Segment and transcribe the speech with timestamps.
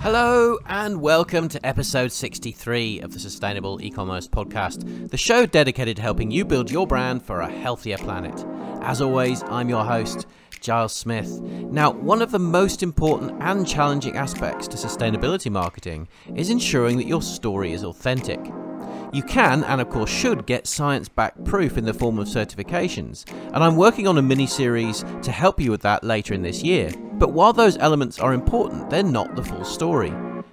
[0.00, 6.02] Hello, and welcome to episode 63 of the Sustainable E-commerce Podcast, the show dedicated to
[6.02, 8.46] helping you build your brand for a healthier planet.
[8.82, 10.26] As always, I'm your host,
[10.60, 11.40] Giles Smith.
[11.42, 17.06] Now, one of the most important and challenging aspects to sustainability marketing is ensuring that
[17.06, 18.40] your story is authentic.
[19.12, 23.24] You can, and of course should, get science backed proof in the form of certifications,
[23.52, 26.62] and I'm working on a mini series to help you with that later in this
[26.62, 26.92] year.
[27.14, 30.12] But while those elements are important, they're not the full story.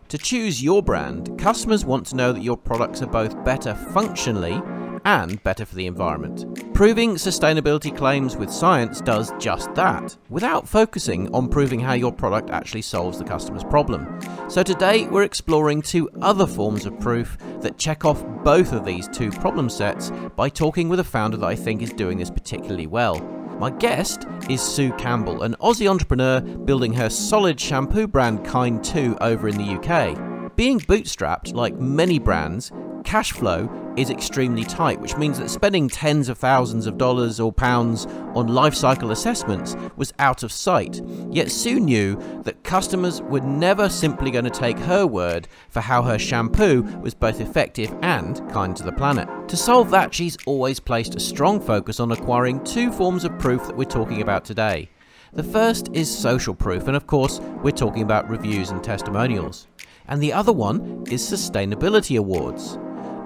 [0.10, 4.62] To choose your brand, customers want to know that your products are both better functionally
[5.06, 6.74] and better for the environment.
[6.74, 12.50] Proving sustainability claims with science does just that, without focusing on proving how your product
[12.50, 14.20] actually solves the customer's problem.
[14.50, 19.08] So today we're exploring two other forms of proof that check off both of these
[19.08, 22.88] two problem sets by talking with a founder that I think is doing this particularly
[22.88, 23.20] well.
[23.60, 29.18] My guest is Sue Campbell, an Aussie entrepreneur building her solid shampoo brand Kind 2
[29.22, 30.33] over in the UK.
[30.56, 32.72] Being bootstrapped, like many brands,
[33.04, 37.52] cash flow is extremely tight, which means that spending tens of thousands of dollars or
[37.52, 41.02] pounds on life cycle assessments was out of sight.
[41.32, 46.04] Yet Sue knew that customers were never simply going to take her word for how
[46.04, 49.28] her shampoo was both effective and kind to the planet.
[49.50, 53.66] To solve that, she's always placed a strong focus on acquiring two forms of proof
[53.66, 54.92] that we're talking about today.
[55.34, 59.68] The first is social proof, and of course, we're talking about reviews and testimonials.
[60.08, 62.78] And the other one is sustainability awards.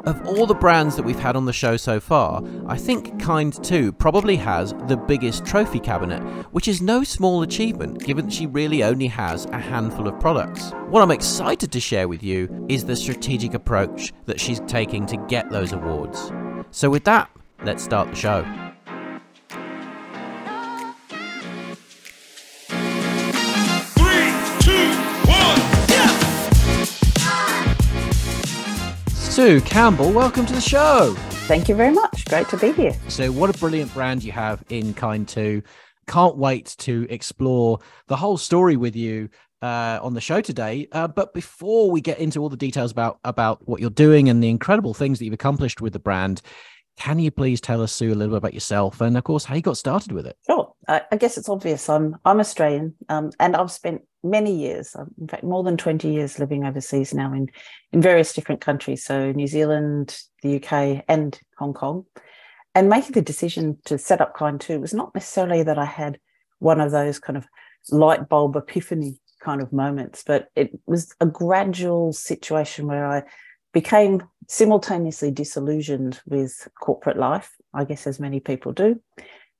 [0.08, 3.61] Of all the brands that we've had on the show so far, I think Kind
[3.61, 6.22] 2 probably has the biggest trophy cabinet,
[6.53, 10.72] which is no small achievement given that she really only has a handful of products.
[10.88, 15.17] What I'm excited to share with you is the strategic approach that she's taking to
[15.28, 16.31] get those awards.
[16.72, 17.30] So, with that,
[17.66, 18.66] let's start the show.
[29.38, 31.13] Sue Campbell, welcome to the show.
[31.45, 32.25] Thank you very much.
[32.25, 32.95] Great to be here.
[33.07, 35.62] So, what a brilliant brand you have in Kind 2.
[36.07, 39.29] Can't wait to explore the whole story with you
[39.62, 40.88] uh, on the show today.
[40.91, 44.41] Uh, but before we get into all the details about about what you're doing and
[44.41, 46.41] the incredible things that you've accomplished with the brand,
[46.97, 49.56] can you please tell us, Sue, a little bit about yourself and, of course, how
[49.56, 50.35] you got started with it?
[50.46, 50.74] Sure.
[50.88, 51.90] I, I guess it's obvious.
[51.90, 56.12] I'm I'm Australian, um, and I've spent many years, um, in fact, more than 20
[56.12, 57.47] years living overseas now in,
[57.94, 59.03] in various different countries.
[59.03, 62.06] So, New Zealand, the UK, and Hong Kong.
[62.74, 66.19] And making the decision to set up Kind 2 was not necessarily that I had
[66.59, 67.47] one of those kind of
[67.91, 73.24] light bulb epiphany kind of moments, but it was a gradual situation where I
[73.74, 79.02] became simultaneously disillusioned with corporate life, I guess, as many people do,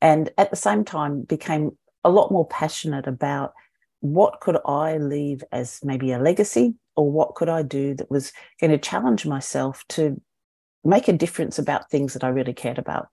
[0.02, 3.54] and at the same time became a lot more passionate about
[4.00, 8.32] what could I leave as maybe a legacy or what could I do that was
[8.62, 10.22] going to challenge myself to
[10.84, 13.08] make a difference about things that I really cared about.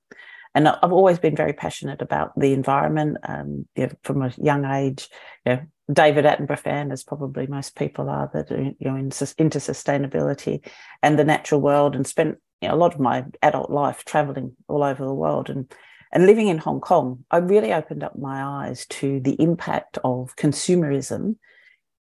[0.55, 4.65] And I've always been very passionate about the environment um, you know, from a young
[4.65, 5.09] age.
[5.45, 9.59] You know, David Attenborough fan, as probably most people are, that you know in, into
[9.59, 10.67] sustainability
[11.03, 14.57] and the natural world, and spent you know, a lot of my adult life traveling
[14.69, 15.51] all over the world.
[15.51, 15.73] And
[16.13, 20.37] and living in Hong Kong, I really opened up my eyes to the impact of
[20.37, 21.37] consumerism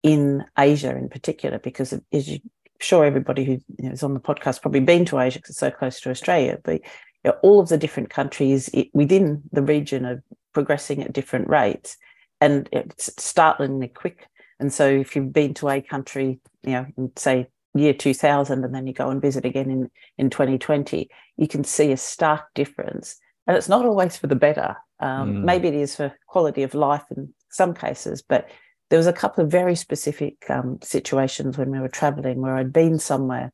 [0.03, 2.41] in Asia in particular, because as you
[2.81, 5.59] sure everybody who you know, is on the podcast probably been to Asia because it's
[5.59, 6.81] so close to Australia, but
[7.25, 10.22] you know, all of the different countries within the region are
[10.53, 11.97] progressing at different rates,
[12.41, 14.26] and it's startlingly quick.
[14.60, 18.87] And so, if you've been to a country, you know, say year 2000, and then
[18.87, 23.56] you go and visit again in in 2020, you can see a stark difference and
[23.56, 24.77] it's not always for the better.
[25.00, 25.44] Um, mm.
[25.44, 28.48] Maybe it is for quality of life in some cases, but
[28.91, 32.72] there was a couple of very specific um, situations when we were traveling where I'd
[32.72, 33.53] been somewhere,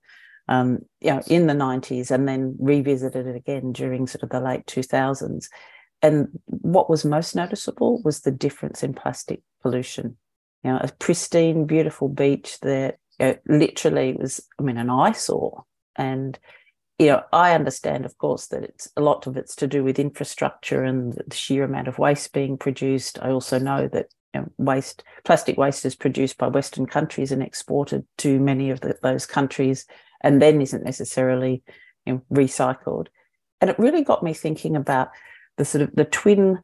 [0.48, 4.40] um, you know, in the '90s and then revisited it again during sort of the
[4.40, 5.46] late 2000s.
[6.04, 10.18] And what was most noticeable was the difference in plastic pollution.
[10.62, 15.64] You know, a pristine, beautiful beach that you know, literally was, I mean, an eyesore.
[15.96, 16.38] And
[16.98, 19.98] you know, I understand, of course, that it's a lot of it's to do with
[19.98, 23.18] infrastructure and the sheer amount of waste being produced.
[23.22, 27.42] I also know that you know, waste, plastic waste, is produced by Western countries and
[27.42, 29.86] exported to many of the, those countries,
[30.20, 31.62] and then isn't necessarily
[32.04, 33.06] you know, recycled.
[33.62, 35.08] And it really got me thinking about
[35.56, 36.60] the sort of the twin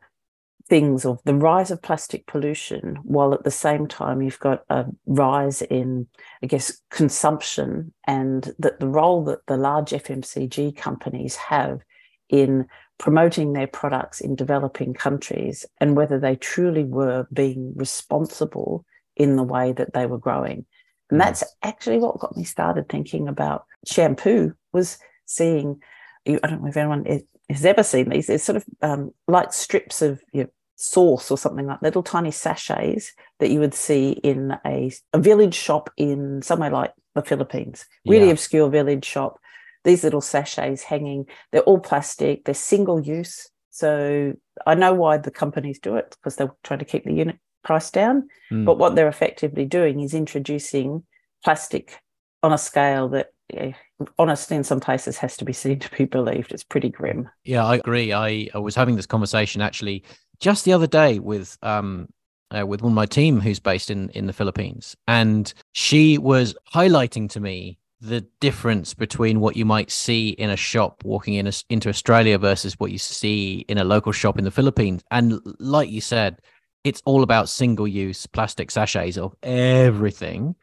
[0.68, 4.86] things of the rise of plastic pollution, while at the same time you've got a
[5.06, 6.06] rise in,
[6.42, 11.80] I guess, consumption and that the role that the large FMCG companies have
[12.28, 12.66] in
[12.98, 18.84] promoting their products in developing countries and whether they truly were being responsible
[19.16, 20.64] in the way that they were growing.
[21.10, 21.24] And Mm.
[21.24, 25.80] that's actually what got me started thinking about shampoo was seeing,
[26.28, 27.06] I don't know if anyone
[27.50, 31.36] has ever seen these, it's sort of um, like strips of you know, sauce or
[31.38, 36.42] something like little tiny sachets that you would see in a, a village shop in
[36.42, 38.32] somewhere like the Philippines, really Yeah.
[38.32, 39.38] obscure village shop.
[39.84, 43.48] These little sachets hanging, they're all plastic, they're single use.
[43.70, 44.34] So
[44.66, 47.90] I know why the companies do it because they're trying to keep the unit price
[47.90, 48.28] down.
[48.52, 48.64] Mm.
[48.64, 51.04] But what they're effectively doing is introducing
[51.44, 51.98] plastic
[52.42, 53.72] on a scale that, eh,
[54.18, 56.52] honestly, in some places has to be seen to be believed.
[56.52, 57.28] It's pretty grim.
[57.44, 58.12] Yeah, I agree.
[58.12, 60.04] I, I was having this conversation actually
[60.38, 62.08] just the other day with um
[62.56, 66.54] uh, with one of my team who's based in in the Philippines, and she was
[66.74, 71.46] highlighting to me the difference between what you might see in a shop walking in
[71.46, 75.04] a, into Australia versus what you see in a local shop in the Philippines.
[75.10, 76.40] And like you said,
[76.82, 80.54] it's all about single use plastic sachets of everything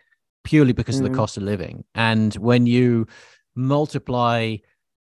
[0.47, 1.09] purely because of Mm.
[1.09, 1.83] the cost of living.
[1.93, 3.07] And when you
[3.55, 4.55] multiply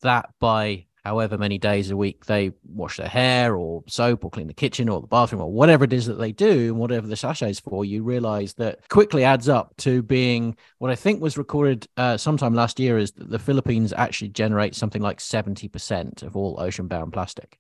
[0.02, 4.48] that by however many days a week they wash their hair or soap or clean
[4.48, 7.16] the kitchen or the bathroom or whatever it is that they do and whatever the
[7.16, 11.38] sachet is for, you realize that quickly adds up to being what I think was
[11.38, 16.36] recorded uh, sometime last year is that the Philippines actually generate something like 70% of
[16.36, 17.60] all ocean bound plastic,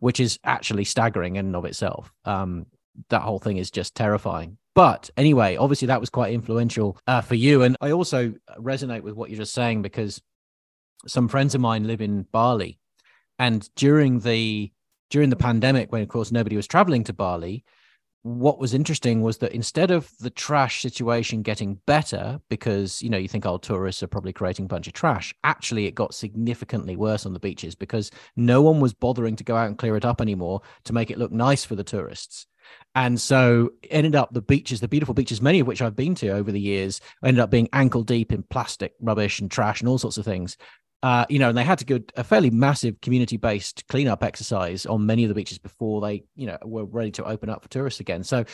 [0.00, 2.12] which is actually staggering in and of itself.
[2.24, 2.66] Um,
[3.10, 4.56] that whole thing is just terrifying.
[4.78, 7.62] But anyway, obviously that was quite influential uh, for you.
[7.64, 10.22] And I also resonate with what you're just saying because
[11.04, 12.78] some friends of mine live in Bali,
[13.40, 14.70] and during the
[15.10, 17.64] during the pandemic, when of course nobody was traveling to Bali,
[18.22, 23.18] what was interesting was that instead of the trash situation getting better, because you know
[23.18, 26.94] you think oh tourists are probably creating a bunch of trash, actually it got significantly
[26.94, 30.04] worse on the beaches because no one was bothering to go out and clear it
[30.04, 32.46] up anymore to make it look nice for the tourists.
[32.94, 36.30] And so ended up the beaches, the beautiful beaches, many of which I've been to
[36.30, 39.98] over the years, ended up being ankle deep in plastic rubbish and trash and all
[39.98, 40.56] sorts of things.
[41.00, 45.06] Uh, you know, and they had to go a fairly massive community-based cleanup exercise on
[45.06, 48.00] many of the beaches before they, you know, were ready to open up for tourists
[48.00, 48.24] again.
[48.24, 48.44] So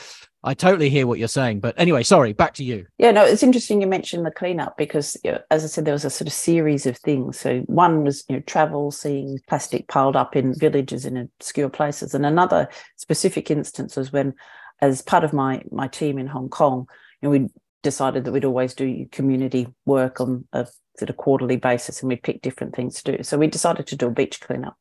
[0.42, 1.60] I totally hear what you're saying.
[1.60, 2.84] But anyway, sorry, back to you.
[2.98, 5.94] Yeah, no, it's interesting you mentioned the cleanup because, you know, as I said, there
[5.94, 7.40] was a sort of series of things.
[7.40, 12.14] So one was, you know, travel, seeing plastic piled up in villages in obscure places,
[12.14, 14.34] and another specific instance was when,
[14.82, 16.88] as part of my my team in Hong Kong,
[17.22, 17.48] you know, we
[17.84, 20.66] decided that we'd always do community work on a
[20.98, 23.22] sort of quarterly basis, and we'd pick different things to do.
[23.22, 24.76] So we decided to do a beach cleanup.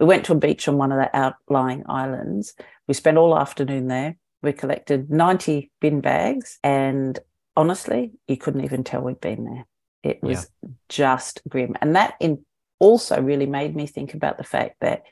[0.00, 2.54] We went to a beach on one of the outlying islands.
[2.86, 4.16] We spent all afternoon there.
[4.42, 7.18] We collected 90 bin bags and
[7.56, 9.66] honestly, you couldn't even tell we'd been there.
[10.04, 10.48] It was
[10.88, 11.74] just grim.
[11.82, 12.44] And that in
[12.78, 15.02] also really made me think about the fact that,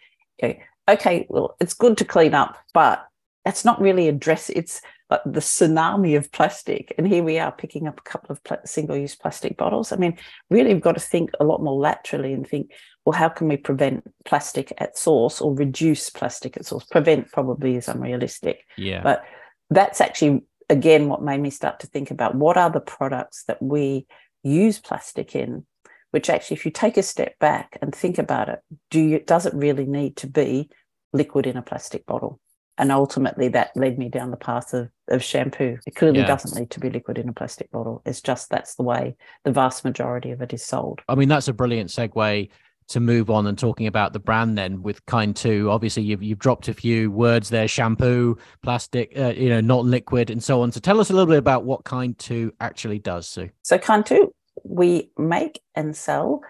[0.88, 3.04] okay, well, it's good to clean up, but
[3.44, 4.80] that's not really address it's
[5.10, 6.94] like the tsunami of plastic.
[6.98, 9.92] And here we are picking up a couple of pla- single use plastic bottles.
[9.92, 10.18] I mean,
[10.50, 12.72] really, we've got to think a lot more laterally and think,
[13.04, 16.84] well, how can we prevent plastic at source or reduce plastic at source?
[16.84, 18.64] Prevent probably is unrealistic.
[18.76, 19.02] Yeah.
[19.02, 19.22] But
[19.70, 23.62] that's actually, again, what made me start to think about what are the products that
[23.62, 24.06] we
[24.42, 25.66] use plastic in,
[26.10, 28.58] which actually, if you take a step back and think about it,
[28.90, 30.68] do you, does it really need to be
[31.12, 32.40] liquid in a plastic bottle?
[32.76, 35.78] And ultimately, that led me down the path of, of shampoo.
[35.86, 36.26] It clearly Yeah.
[36.26, 38.02] doesn't need to be liquid in a plastic bottle.
[38.04, 41.00] It's just that's the way the vast majority of it is sold.
[41.08, 42.50] I mean, that's a brilliant segue
[42.88, 46.38] to move on and talking about the brand then with kind two obviously you've, you've
[46.38, 50.70] dropped a few words there shampoo plastic uh, you know not liquid and so on
[50.70, 54.06] so tell us a little bit about what kind two actually does sue So, kind
[54.06, 54.32] two,
[54.62, 56.42] we make and sell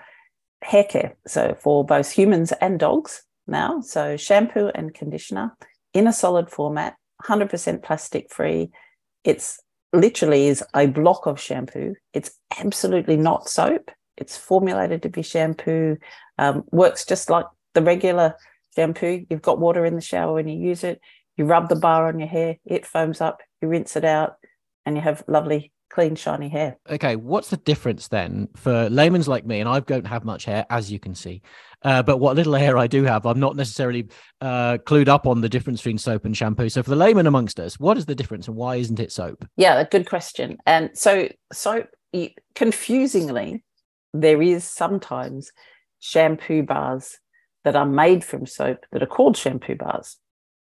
[0.62, 1.16] hair care.
[1.26, 3.80] So, for both humans and dogs now.
[3.80, 5.56] So, shampoo and conditioner
[5.94, 6.96] in a solid format,
[7.26, 8.71] 100% plastic free.
[9.25, 9.61] It's
[9.92, 11.95] literally is a block of shampoo.
[12.12, 13.90] It's absolutely not soap.
[14.16, 15.97] It's formulated to be shampoo.
[16.38, 18.35] Um, works just like the regular
[18.75, 19.26] shampoo.
[19.28, 21.00] You've got water in the shower when you use it.
[21.37, 23.40] You rub the bar on your hair, it foams up.
[23.61, 24.37] You rinse it out,
[24.87, 26.76] and you have lovely, clean, shiny hair.
[26.90, 30.66] okay what's the difference then for layman's like me and i don't have much hair
[30.70, 31.40] as you can see
[31.82, 34.06] uh, but what little hair i do have i'm not necessarily
[34.40, 37.58] uh, clued up on the difference between soap and shampoo so for the layman amongst
[37.60, 40.58] us what is the difference and why isn't it soap Yeah, a good question.
[40.66, 41.88] And so, soap,
[42.54, 43.64] confusingly,
[44.12, 45.52] there is sometimes
[46.00, 47.18] shampoo bars
[47.64, 50.16] that are made from soap that are called shampoo bars.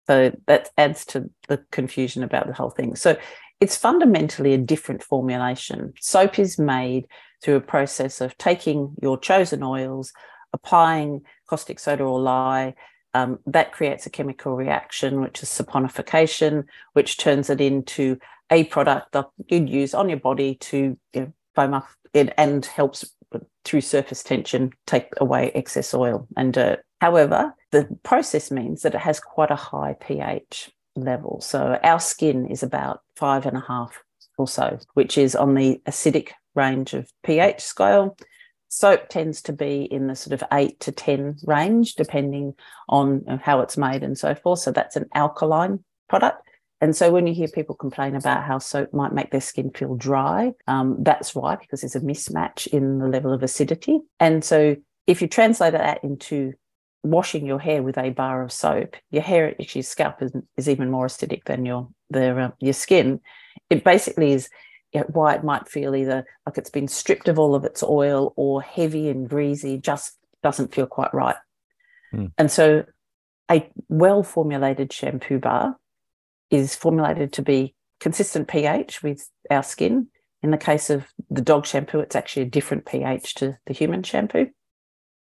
[0.08, 2.96] So that adds to the confusion about the whole thing.
[2.96, 3.18] So
[3.64, 5.94] it's fundamentally a different formulation.
[6.02, 7.08] Soap is made
[7.42, 10.12] through a process of taking your chosen oils,
[10.52, 12.76] applying caustic soda or lye,
[13.14, 18.18] um, that creates a chemical reaction, which is saponification, which turns it into
[18.52, 22.66] a product that you'd use on your body to you know, foam up it and
[22.66, 23.16] helps
[23.64, 26.84] through surface tension take away excess oil and dirt.
[27.00, 31.42] However, the process means that it has quite a high pH level.
[31.42, 34.02] So our skin is about five and a half
[34.38, 38.18] or so, which is on the acidic range of pH scale.
[38.70, 42.56] Soap tends to be in the sort of eight to 10 range, depending
[42.90, 44.60] on how it's made and so forth.
[44.60, 46.48] So that's an alkaline product.
[46.82, 49.96] And so when you hear people complain about how soap might make their skin feel
[49.96, 54.00] dry, um, that's why, because there's a mismatch in the level of acidity.
[54.20, 54.76] And so
[55.08, 56.54] if you translate that into
[57.04, 60.70] washing your hair with a bar of soap, your hair, actually, your scalp is, is
[60.70, 63.20] even more acidic than your the, uh, your skin.
[63.70, 64.50] It basically is
[64.94, 67.84] you know, why it might feel either like it's been stripped of all of its
[67.84, 71.36] oil or heavy and greasy, just doesn't feel quite right.
[72.14, 72.32] Mm.
[72.38, 72.86] And so
[73.52, 75.78] a well formulated shampoo bar
[76.50, 80.08] is formulated to be consistent pH with our skin.
[80.42, 84.04] In the case of the dog shampoo, it's actually a different pH to the human
[84.04, 84.48] shampoo.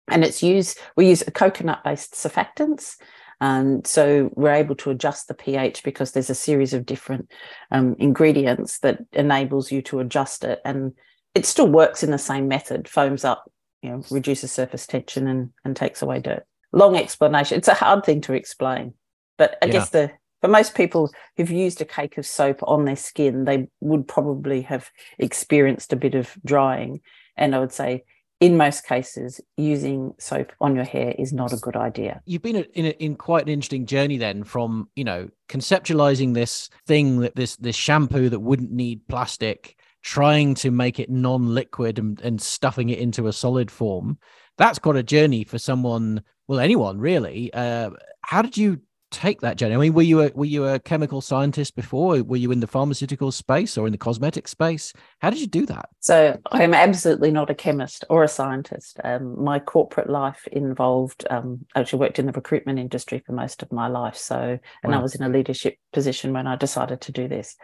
[0.09, 2.95] And it's used, we use a coconut based surfactants
[3.41, 7.29] and um, so we're able to adjust the pH because there's a series of different
[7.71, 10.61] um, ingredients that enables you to adjust it.
[10.63, 10.93] And
[11.33, 15.51] it still works in the same method, foams up, you know, reduces surface tension and,
[15.65, 16.45] and takes away dirt.
[16.71, 17.57] Long explanation.
[17.57, 18.93] It's a hard thing to explain.
[19.37, 19.71] But I yeah.
[19.73, 23.67] guess the for most people who've used a cake of soap on their skin, they
[23.81, 27.01] would probably have experienced a bit of drying.
[27.35, 28.03] And I would say
[28.39, 32.21] in most cases, using soap on your hair is not a good idea.
[32.25, 36.69] You've been in, a, in quite an interesting journey then from, you know, conceptualizing this
[36.85, 42.19] thing that this, this shampoo that wouldn't need plastic, trying to make it non-liquid and,
[42.21, 44.17] and stuffing it into a solid form.
[44.57, 47.53] That's quite a journey for someone, well, anyone really.
[47.53, 48.81] Uh, how did you
[49.11, 49.75] take that journey?
[49.75, 52.21] I mean, were you a were you a chemical scientist before?
[52.23, 54.93] Were you in the pharmaceutical space or in the cosmetic space?
[55.19, 55.89] How did you do that?
[55.99, 58.99] So I'm absolutely not a chemist or a scientist.
[59.03, 61.25] Um, my corporate life involved.
[61.29, 64.17] Um, I actually worked in the recruitment industry for most of my life.
[64.17, 64.99] So, and wow.
[64.99, 67.55] I was in a leadership position when I decided to do this.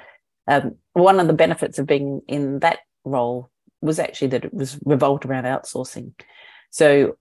[0.47, 3.49] Um, one of the benefits of being in that role
[3.81, 6.13] was actually that it was revolved around outsourcing.
[6.69, 7.17] So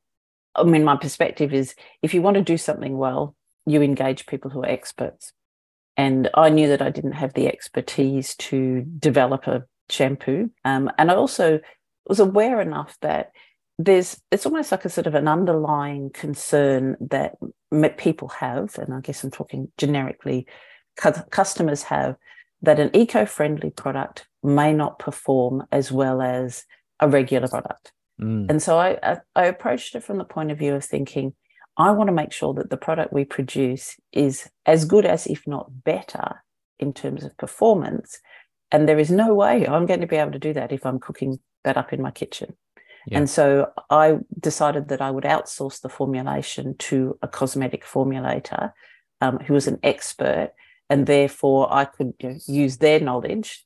[0.55, 3.37] I mean, my perspective is if you want to do something well,
[3.71, 5.33] you engage people who are experts.
[5.97, 10.50] And I knew that I didn't have the expertise to develop a shampoo.
[10.65, 11.61] Um, and I also
[12.07, 13.33] was aware enough that
[13.79, 17.37] there's it's almost like a sort of an underlying concern that
[17.97, 20.47] people have, and I guess I'm talking generically,
[21.31, 22.17] customers have
[22.62, 26.65] that an eco-friendly product may not perform as well as
[26.99, 27.93] a regular product.
[28.21, 28.50] Mm.
[28.50, 31.33] And so I, I, I approached it from the point of view of thinking,
[31.77, 35.47] I want to make sure that the product we produce is as good as, if
[35.47, 36.43] not better,
[36.79, 38.21] in terms of performance.
[38.71, 40.99] And there is no way I'm going to be able to do that if I'm
[40.99, 42.57] cooking that up in my kitchen.
[43.07, 43.19] Yeah.
[43.19, 48.73] And so I decided that I would outsource the formulation to a cosmetic formulator
[49.21, 50.53] um, who was an expert.
[50.89, 53.65] And therefore, I could you know, use their knowledge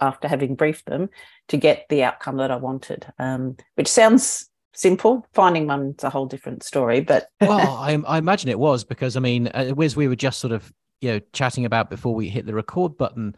[0.00, 1.08] after having briefed them
[1.48, 5.26] to get the outcome that I wanted, um, which sounds simple.
[5.34, 9.20] Finding one's a whole different story, but well, I, I, imagine it was because I
[9.20, 12.46] mean, uh, as we were just sort of you know chatting about before we hit
[12.46, 13.34] the record button,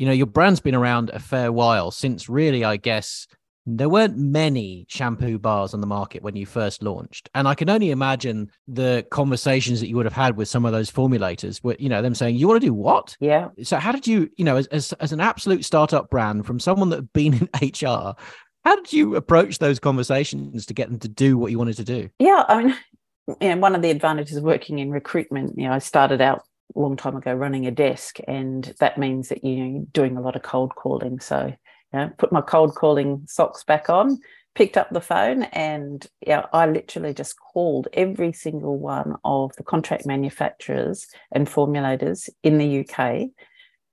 [0.00, 3.26] you know, your brand's been around a fair while since really, I guess.
[3.66, 7.28] There weren't many shampoo bars on the market when you first launched.
[7.34, 10.72] And I can only imagine the conversations that you would have had with some of
[10.72, 13.14] those formulators, were you know, them saying, You want to do what?
[13.20, 13.48] Yeah.
[13.62, 16.88] So, how did you, you know, as, as, as an absolute startup brand from someone
[16.88, 17.48] that had been in
[17.86, 18.14] HR,
[18.64, 21.84] How did you approach those conversations to get them to do what you wanted to
[21.84, 22.10] do?
[22.18, 22.76] Yeah, I mean,
[23.40, 26.42] you know, one of the advantages of working in recruitment, you know, I started out
[26.76, 30.36] a long time ago running a desk, and that means that you're doing a lot
[30.36, 31.20] of cold calling.
[31.20, 31.46] So,
[31.92, 34.18] you know, put my cold calling socks back on,
[34.54, 39.64] picked up the phone, and yeah, I literally just called every single one of the
[39.64, 43.30] contract manufacturers and formulators in the UK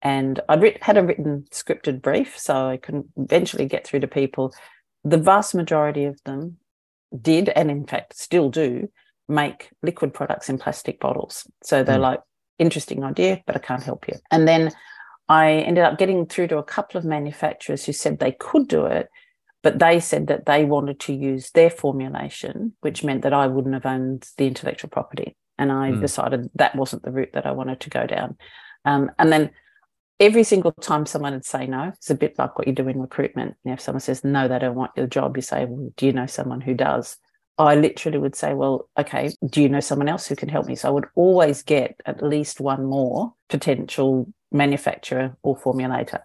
[0.01, 4.07] and I'd writ- had a written scripted brief, so I could eventually get through to
[4.07, 4.53] people.
[5.03, 6.57] The vast majority of them
[7.19, 8.89] did, and in fact still do,
[9.27, 11.47] make liquid products in plastic bottles.
[11.63, 12.01] So they're mm.
[12.01, 12.21] like,
[12.59, 14.15] interesting idea, but I can't help you.
[14.31, 14.71] And then
[15.29, 18.85] I ended up getting through to a couple of manufacturers who said they could do
[18.85, 19.09] it,
[19.61, 23.73] but they said that they wanted to use their formulation, which meant that I wouldn't
[23.73, 25.35] have owned the intellectual property.
[25.57, 26.01] And I mm.
[26.01, 28.37] decided that wasn't the route that I wanted to go down.
[28.85, 29.51] Um, and then
[30.19, 32.99] every single time someone would say no, it's a bit like what you do in
[32.99, 33.55] recruitment.
[33.63, 36.05] You know, if someone says no, they don't want your job, you say, well, do
[36.05, 37.17] you know someone who does?
[37.59, 40.75] I literally would say, well, okay, do you know someone else who can help me?
[40.75, 46.21] So I would always get at least one more potential manufacturer or formulator.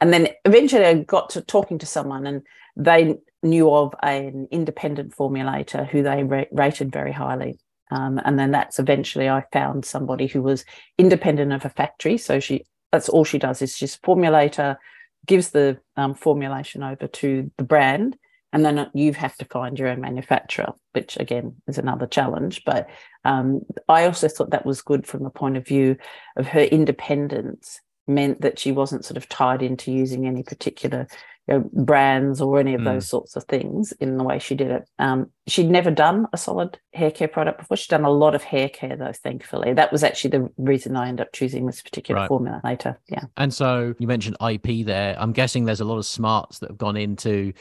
[0.00, 2.42] And then eventually I got to talking to someone and
[2.76, 7.58] they knew of an independent formulator who they rated very highly.
[7.90, 10.64] Um, and then that's eventually I found somebody who was
[10.96, 12.18] independent of a factory.
[12.18, 14.76] So she that's all she does is she's formulator,
[15.26, 18.16] gives the um, formulation over to the brand,
[18.52, 22.62] and then you have to find your own manufacturer, which again is another challenge.
[22.64, 22.88] But
[23.24, 25.96] um, I also thought that was good from the point of view
[26.36, 31.06] of her independence meant that she wasn't sort of tied into using any particular
[31.48, 32.84] you know, brands or any of mm.
[32.84, 34.88] those sorts of things in the way she did it.
[34.98, 37.76] Um, she'd never done a solid hair care product before.
[37.76, 39.72] She'd done a lot of hair care though, thankfully.
[39.72, 42.30] That was actually the reason I ended up choosing this particular right.
[42.30, 42.96] formulator.
[43.08, 43.24] Yeah.
[43.36, 45.16] And so you mentioned IP there.
[45.18, 47.52] I'm guessing there's a lot of smarts that have gone into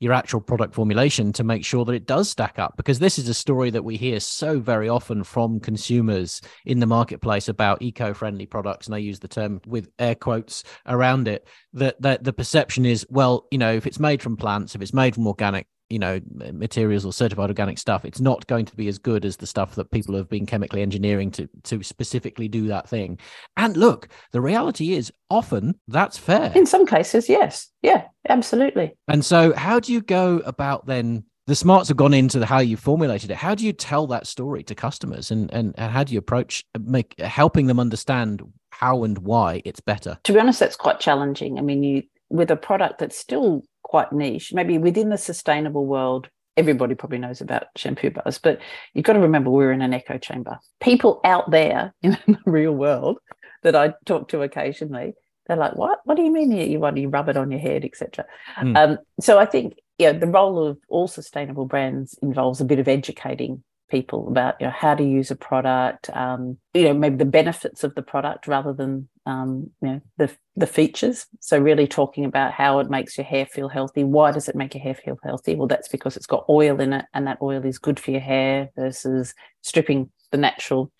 [0.00, 3.28] your actual product formulation to make sure that it does stack up because this is
[3.28, 8.46] a story that we hear so very often from consumers in the marketplace about eco-friendly
[8.46, 12.84] products and I use the term with air quotes around it that that the perception
[12.84, 15.98] is well you know if it's made from plants if it's made from organic you
[15.98, 16.20] know
[16.52, 19.74] materials or certified organic stuff it's not going to be as good as the stuff
[19.76, 23.18] that people have been chemically engineering to to specifically do that thing.
[23.56, 26.52] And look the reality is often that's fair.
[26.54, 27.68] In some cases yes.
[27.82, 28.96] Yeah absolutely.
[29.08, 32.58] And so how do you go about then the smarts have gone into the, how
[32.58, 33.36] you formulated it.
[33.36, 35.30] How do you tell that story to customers?
[35.30, 39.80] And, and and how do you approach make helping them understand how and why it's
[39.80, 40.18] better?
[40.24, 41.58] To be honest that's quite challenging.
[41.58, 44.52] I mean you with a product that's still quite niche.
[44.52, 48.58] Maybe within the sustainable world, everybody probably knows about shampoo bars, but
[48.94, 50.58] you've got to remember we're in an echo chamber.
[50.80, 53.18] People out there in the real world
[53.62, 55.14] that I talk to occasionally,
[55.46, 56.00] they're like, "What?
[56.02, 58.24] What do you mean you want you rub it on your head, etc."
[58.58, 58.76] Mm.
[58.76, 62.80] Um, so I think you know the role of all sustainable brands involves a bit
[62.80, 67.14] of educating people about you know how to use a product um, you know maybe
[67.14, 71.86] the benefits of the product rather than um, you know the the features so really
[71.86, 74.94] talking about how it makes your hair feel healthy why does it make your hair
[74.94, 77.98] feel healthy well that's because it's got oil in it and that oil is good
[77.98, 80.90] for your hair versus stripping the natural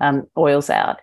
[0.00, 0.98] um, oils out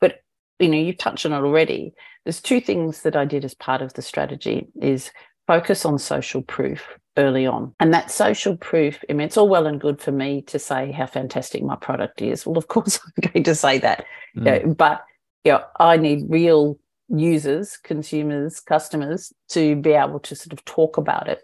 [0.00, 0.16] but
[0.58, 1.92] you know you've touched on it already
[2.24, 5.10] there's two things that i did as part of the strategy is
[5.46, 7.74] focus on social proof early on.
[7.80, 10.92] And that social proof, I mean, it's all well and good for me to say
[10.92, 12.44] how fantastic my product is.
[12.46, 14.04] Well, of course, I'm going to say that.
[14.36, 14.44] Mm.
[14.62, 15.04] You know, but
[15.46, 16.78] you know, I need real
[17.08, 21.40] users, consumers, customers to be able to sort of talk about it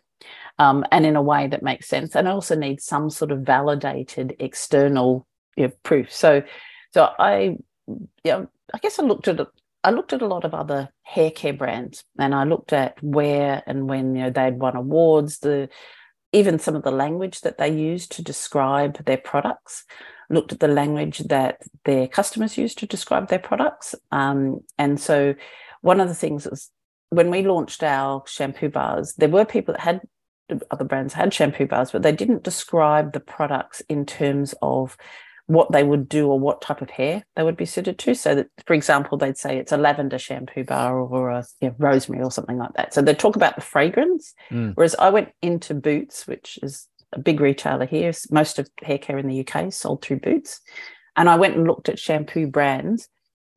[0.58, 2.14] um, and in a way that makes sense.
[2.14, 6.12] And I also need some sort of validated external you know, proof.
[6.12, 6.42] So,
[6.92, 9.48] so I, you know, I guess I looked at it
[9.84, 13.62] I looked at a lot of other hair care brands and I looked at where
[13.66, 15.68] and when you know they'd won awards, the
[16.32, 19.84] even some of the language that they used to describe their products.
[20.30, 23.94] Looked at the language that their customers used to describe their products.
[24.10, 25.34] Um, and so
[25.80, 26.70] one of the things was
[27.10, 30.00] when we launched our shampoo bars, there were people that had
[30.70, 34.96] other brands had shampoo bars, but they didn't describe the products in terms of
[35.46, 38.14] what they would do or what type of hair they would be suited to.
[38.14, 41.74] So that, for example, they'd say it's a lavender shampoo bar or a you know,
[41.78, 42.94] rosemary or something like that.
[42.94, 44.34] So they'd talk about the fragrance.
[44.50, 44.72] Mm.
[44.74, 48.12] Whereas I went into Boots, which is a big retailer here.
[48.30, 50.60] Most of hair care in the UK sold through Boots.
[51.16, 53.08] And I went and looked at shampoo brands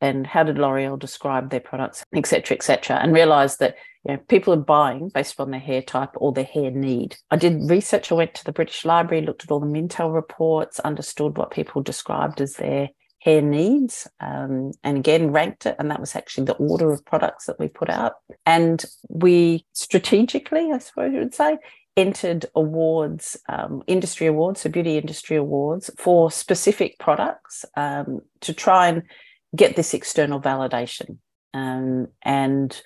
[0.02, 4.14] and how did L'Oreal describe their products, et cetera, et cetera, and realized that you
[4.14, 7.18] know, people are buying based on their hair type or their hair need.
[7.32, 8.12] I did research.
[8.12, 11.82] I went to the British Library, looked at all the Mintel reports, understood what people
[11.82, 12.90] described as their
[13.20, 15.76] hair needs, um, and again ranked it.
[15.80, 18.14] And that was actually the order of products that we put out.
[18.46, 21.58] And we strategically, I suppose you would say,
[21.98, 28.88] entered awards, um, industry awards, so beauty industry awards for specific products um, to try
[28.88, 29.04] and
[29.56, 31.18] get this external validation.
[31.54, 32.80] Um, and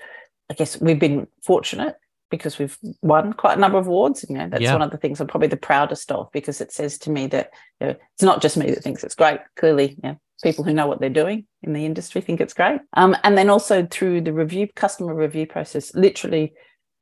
[0.49, 1.95] I guess we've been fortunate
[2.29, 4.23] because we've won quite a number of awards.
[4.29, 4.73] You know, that's yeah.
[4.73, 7.49] one of the things I'm probably the proudest of because it says to me that
[7.81, 9.39] you know, it's not just me that thinks it's great.
[9.55, 12.81] Clearly, you know, people who know what they're doing in the industry think it's great.
[12.93, 16.53] Um, and then also through the review, customer review process, literally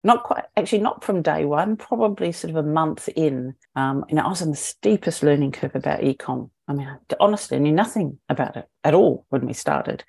[0.03, 3.55] not quite actually not from day one probably sort of a month in.
[3.75, 6.49] Um, you know i was on the steepest learning curve about ecom.
[6.67, 10.03] I mean I honestly knew nothing about it at all when we started.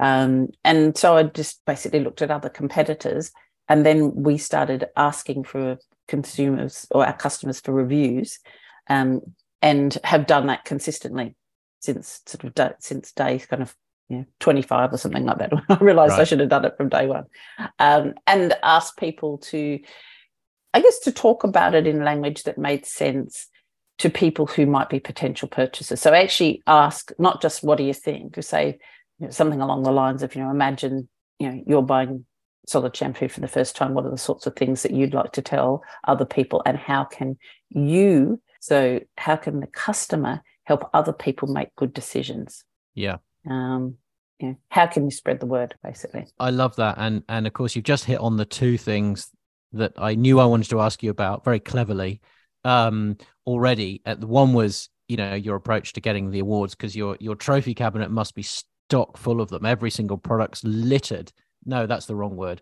[0.00, 3.32] Um, and so i just basically looked at other competitors
[3.68, 5.78] and then we started asking for
[6.08, 8.38] consumers or our customers for reviews
[8.88, 9.20] um,
[9.60, 11.36] and have done that consistently
[11.80, 13.74] since sort of day, since day kind of
[14.12, 15.52] you know, 25 or something like that.
[15.68, 16.20] I realized right.
[16.20, 17.24] I should have done it from day one.
[17.78, 19.80] Um, and ask people to,
[20.74, 23.48] I guess, to talk about it in language that made sense
[23.98, 26.00] to people who might be potential purchasers.
[26.00, 28.78] So actually ask not just what do you think, to say
[29.18, 32.26] you know, something along the lines of, you know, imagine, you know, you're buying
[32.66, 33.94] solid shampoo for the first time.
[33.94, 36.62] What are the sorts of things that you'd like to tell other people?
[36.66, 37.38] And how can
[37.70, 42.64] you, so how can the customer help other people make good decisions?
[42.94, 43.18] Yeah.
[43.48, 43.96] Um,
[44.42, 46.26] you know, how can you spread the word basically?
[46.38, 46.96] I love that.
[46.98, 49.30] And and of course you've just hit on the two things
[49.72, 52.20] that I knew I wanted to ask you about very cleverly
[52.64, 54.02] um, already.
[54.04, 57.36] Uh, the one was, you know, your approach to getting the awards because your your
[57.36, 59.64] trophy cabinet must be stock full of them.
[59.64, 61.32] Every single product's littered.
[61.64, 62.60] No, that's the wrong word.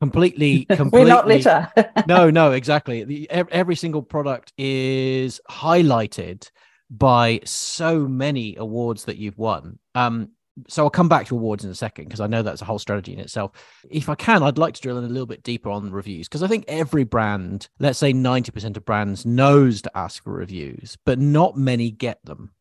[0.00, 1.00] Completely, completely.
[1.04, 1.70] We're not litter.
[2.08, 3.04] no, no, exactly.
[3.04, 6.50] The, every single product is highlighted
[6.90, 9.78] by so many awards that you've won.
[9.94, 10.30] Um,
[10.68, 12.78] so I'll come back to awards in a second because I know that's a whole
[12.78, 13.52] strategy in itself.
[13.90, 16.42] If I can, I'd like to drill in a little bit deeper on reviews because
[16.42, 21.18] I think every brand, let's say 90% of brands knows to ask for reviews, but
[21.18, 22.52] not many get them.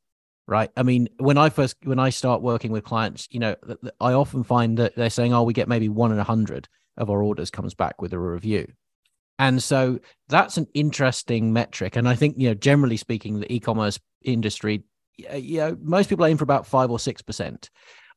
[0.47, 0.71] Right.
[0.75, 3.55] I mean, when I first when I start working with clients, you know,
[4.01, 7.09] I often find that they're saying, "Oh, we get maybe one in a hundred of
[7.09, 8.67] our orders comes back with a review."
[9.39, 9.99] And so
[10.29, 11.95] that's an interesting metric.
[11.95, 14.83] And I think, you know, generally speaking, the e-commerce industry
[15.17, 17.69] you know, most people aim for about five or six percent.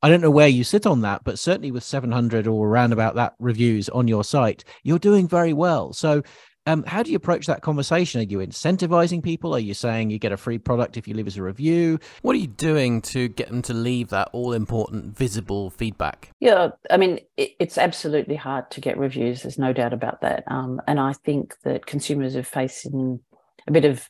[0.04, 3.14] I don't know where you sit on that, but certainly with 700 or around about
[3.14, 5.94] that reviews on your site, you're doing very well.
[5.94, 6.22] So,
[6.66, 8.20] um, how do you approach that conversation?
[8.20, 9.54] Are you incentivizing people?
[9.54, 11.98] Are you saying you get a free product if you leave us a review?
[12.20, 16.30] What are you doing to get them to leave that all important visible feedback?
[16.38, 19.42] Yeah, I mean, it, it's absolutely hard to get reviews.
[19.42, 20.44] There's no doubt about that.
[20.46, 23.20] Um, and I think that consumers are facing
[23.66, 24.08] a bit of,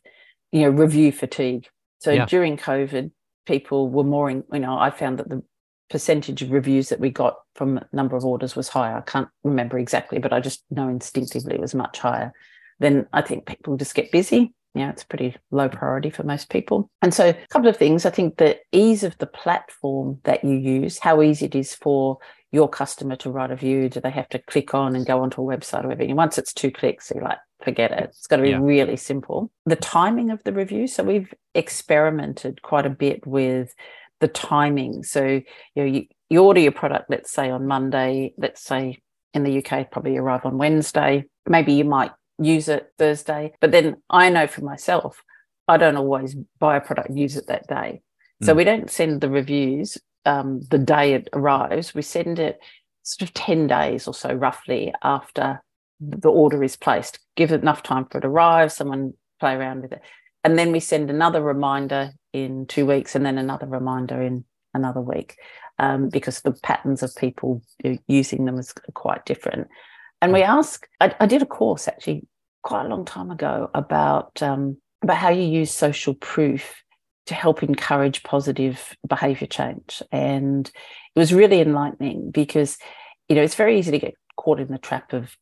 [0.51, 1.69] you know, review fatigue
[2.05, 2.27] so yeah.
[2.27, 3.11] during COVID,
[3.47, 5.43] people were more, in, you know, I found that the
[5.89, 8.99] percentage of reviews that we got from number of orders was higher.
[8.99, 12.35] I can't remember exactly, but I just know instinctively it was much higher.
[12.79, 14.53] Then I think people just get busy.
[14.75, 16.91] Yeah, it's pretty low priority for most people.
[17.01, 18.05] And so, a couple of things.
[18.05, 22.19] I think the ease of the platform that you use, how easy it is for
[22.53, 23.89] your customer to write a view.
[23.89, 26.17] Do they have to click on and go onto a website or everything?
[26.17, 28.11] Once it's two clicks, you're like, forget it.
[28.11, 28.61] It's got to be yeah.
[28.61, 29.51] really simple.
[29.67, 30.87] The timing of the review.
[30.87, 33.75] So we've experimented quite a bit with
[34.21, 35.03] the timing.
[35.03, 35.43] So you
[35.77, 38.99] know, you, you order your product, let's say on Monday, let's say
[39.33, 41.25] in the UK, probably arrive on Wednesday.
[41.47, 43.53] Maybe you might use it Thursday.
[43.61, 45.23] But then I know for myself,
[45.67, 48.03] I don't always buy a product use it that day.
[48.43, 48.57] So mm.
[48.57, 51.95] we don't send the reviews um, the day it arrives.
[51.95, 52.59] We send it
[53.03, 55.63] sort of 10 days or so roughly after
[56.01, 57.19] the order is placed.
[57.37, 60.03] Give it enough time for it to arrive, someone play around with it.
[60.43, 65.01] And then we send another reminder in two weeks and then another reminder in another
[65.01, 65.37] week
[65.79, 67.63] um, because the patterns of people
[68.07, 69.69] using them is quite different.
[70.21, 72.27] And we ask, I, I did a course actually
[72.63, 76.83] quite a long time ago about um, about how you use social proof
[77.27, 80.03] to help encourage positive behavior change.
[80.13, 80.71] And
[81.15, 82.77] it was really enlightening because,
[83.29, 85.37] you know, it's very easy to get caught in the trap of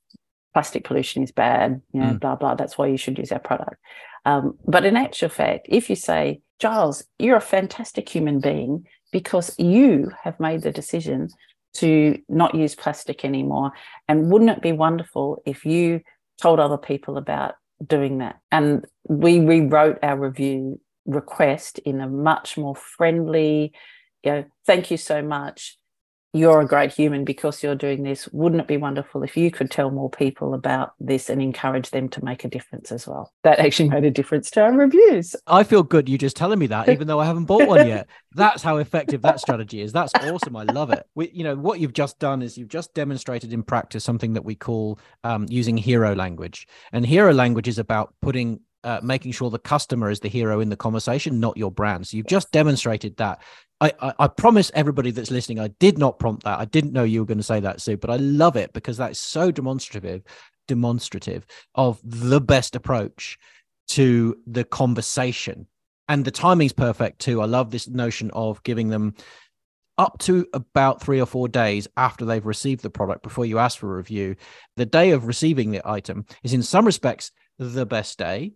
[0.52, 2.20] plastic pollution is bad, you know, mm.
[2.20, 2.54] blah, blah.
[2.54, 3.76] That's why you should use our product.
[4.24, 9.58] Um, but in actual fact, if you say, Giles, you're a fantastic human being because
[9.58, 11.28] you have made the decision
[11.74, 13.72] to not use plastic anymore.
[14.08, 16.02] And wouldn't it be wonderful if you
[16.40, 18.38] told other people about doing that?
[18.50, 23.72] And we rewrote our review request in a much more friendly,
[24.22, 25.76] you know, thank you so much
[26.32, 28.26] you're a great human because you're doing this.
[28.32, 32.08] Wouldn't it be wonderful if you could tell more people about this and encourage them
[32.10, 33.32] to make a difference as well?
[33.42, 35.36] That actually made a difference to our reviews.
[35.46, 38.08] I feel good you just telling me that, even though I haven't bought one yet.
[38.34, 39.92] That's how effective that strategy is.
[39.92, 40.56] That's awesome.
[40.56, 41.06] I love it.
[41.14, 44.44] We, you know, what you've just done is you've just demonstrated in practice something that
[44.44, 46.66] we call um, using hero language.
[46.92, 50.68] And hero language is about putting uh, making sure the customer is the hero in
[50.68, 52.06] the conversation, not your brand.
[52.06, 53.40] So you've just demonstrated that
[53.80, 56.60] I, I, I, promise everybody that's listening, I did not prompt that.
[56.60, 58.96] I didn't know you were going to say that, Sue, but I love it because
[58.96, 60.22] that's so demonstrative,
[60.68, 63.38] demonstrative of the best approach
[63.88, 65.66] to the conversation.
[66.08, 67.40] And the timing's perfect too.
[67.40, 69.14] I love this notion of giving them
[69.98, 73.78] up to about three or four days after they've received the product before you ask
[73.78, 74.36] for a review.
[74.76, 78.52] The day of receiving the item is in some respects the best day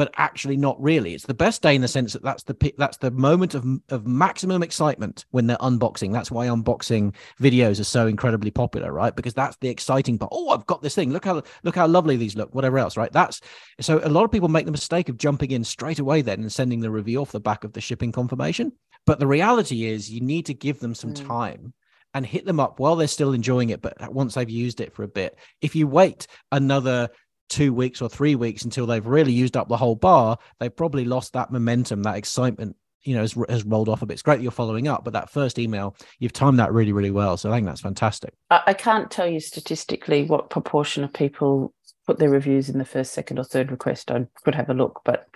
[0.00, 1.12] but actually not really.
[1.12, 4.06] It's the best day in the sense that that's the that's the moment of of
[4.06, 6.10] maximum excitement when they're unboxing.
[6.10, 9.14] That's why unboxing videos are so incredibly popular, right?
[9.14, 10.32] Because that's the exciting part.
[10.34, 11.12] Oh, I've got this thing.
[11.12, 12.54] Look how look how lovely these look.
[12.54, 13.12] Whatever else, right?
[13.12, 13.42] That's
[13.78, 16.50] so a lot of people make the mistake of jumping in straight away then and
[16.50, 18.72] sending the review off the back of the shipping confirmation.
[19.04, 21.28] But the reality is, you need to give them some mm.
[21.28, 21.74] time
[22.14, 23.82] and hit them up while they're still enjoying it.
[23.82, 27.10] But once they've used it for a bit, if you wait another
[27.50, 31.04] two weeks or three weeks until they've really used up the whole bar, they've probably
[31.04, 34.14] lost that momentum, that excitement you know has, has rolled off a bit.
[34.14, 37.10] It's great that you're following up, but that first email, you've timed that really, really
[37.10, 37.36] well.
[37.36, 38.34] So I think that's fantastic.
[38.50, 41.72] I, can't tell you statistically what proportion of people
[42.06, 44.10] put their reviews in the first, second, or third request.
[44.10, 45.28] I could have a look, but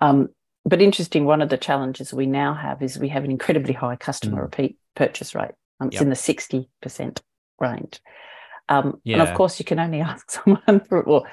[0.00, 0.28] um,
[0.64, 1.24] but interesting.
[1.24, 4.42] One of the challenges we now have is we have an incredibly high customer mm.
[4.42, 5.52] repeat purchase rate.
[5.80, 6.02] Um, it's yep.
[6.02, 7.22] in the sixty percent
[7.58, 8.00] range,
[8.68, 9.18] um, yeah.
[9.20, 11.06] and of course you can only ask someone for it.
[11.06, 11.26] Well,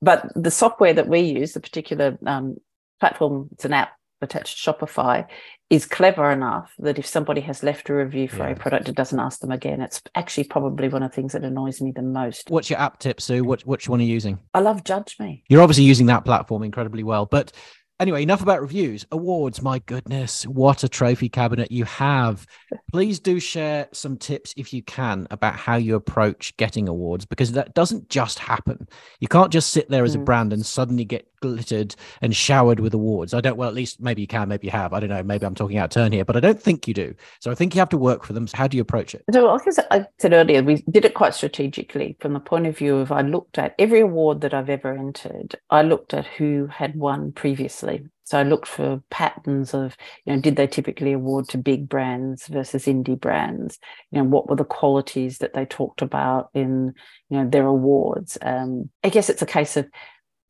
[0.00, 2.56] but the software that we use, the particular um,
[3.00, 5.26] platform, it's an app attached to Shopify
[5.70, 8.50] is clever enough that if somebody has left a review for yeah.
[8.50, 9.80] a product, it doesn't ask them again.
[9.80, 12.50] It's actually probably one of the things that annoys me the most.
[12.50, 13.44] What's your app tip, Sue?
[13.44, 14.38] What which one are you using?
[14.52, 15.44] I love Judge.me.
[15.48, 17.52] You're obviously using that platform incredibly well, but
[18.00, 19.06] anyway, enough about reviews.
[19.10, 22.46] Awards, my goodness, what a trophy cabinet you have.
[22.92, 27.52] Please do share some tips if you can about how you approach getting awards because
[27.52, 28.88] that doesn't just happen.
[29.20, 30.24] You can't just sit there as a mm.
[30.24, 33.34] brand and suddenly get glittered and showered with awards.
[33.34, 34.94] I don't, well, at least maybe you can, maybe you have.
[34.94, 35.22] I don't know.
[35.22, 37.14] Maybe I'm talking out turn here, but I don't think you do.
[37.40, 38.46] So I think you have to work for them.
[38.46, 39.24] So how do you approach it?
[39.30, 42.96] So, like I said earlier, we did it quite strategically from the point of view
[42.96, 46.96] of I looked at every award that I've ever entered, I looked at who had
[46.96, 48.06] won previously.
[48.26, 52.46] So I looked for patterns of, you know, did they typically award to big brands
[52.46, 53.78] versus indie brands?
[54.10, 56.94] You know, what were the qualities that they talked about in,
[57.28, 58.38] you know, their awards?
[58.40, 59.86] Um, I guess it's a case of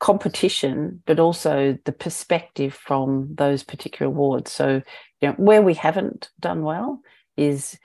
[0.05, 4.53] competition, but also the perspective from those particular awards.
[4.53, 4.83] So,
[5.23, 7.01] you know, where we haven't done well
[7.39, 7.79] is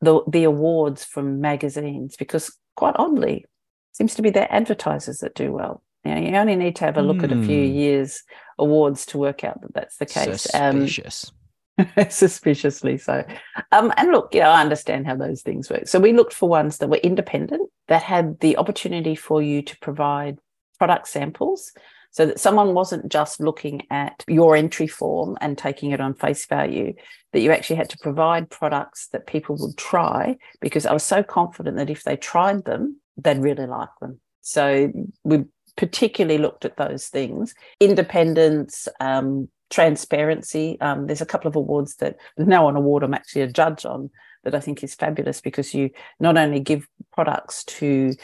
[0.00, 3.44] the the awards from magazines, because quite oddly,
[3.92, 5.82] seems to be their advertisers that do well.
[6.02, 7.24] You, know, you only need to have a look mm.
[7.24, 7.74] at a few hmm.
[7.74, 8.22] years
[8.58, 10.46] awards to work out that that's the case.
[10.54, 11.30] Um, Suspicious.
[11.78, 13.22] Um, suspiciously so.
[13.70, 15.88] Um, and look, you know, I understand how those things work.
[15.88, 19.78] So we looked for ones that were independent, that had the opportunity for you to
[19.80, 20.38] provide
[20.78, 21.72] product samples
[22.10, 26.46] so that someone wasn't just looking at your entry form and taking it on face
[26.46, 26.94] value,
[27.32, 31.22] that you actually had to provide products that people would try because I was so
[31.22, 34.18] confident that if they tried them, they'd really like them.
[34.40, 34.90] So
[35.24, 35.44] we
[35.76, 40.80] particularly looked at those things independence, um, transparency.
[40.80, 43.84] Um, there's a couple of awards that there's now an award I'm actually a judge
[43.84, 44.10] on
[44.46, 48.14] that I think is fabulous because you not only give products to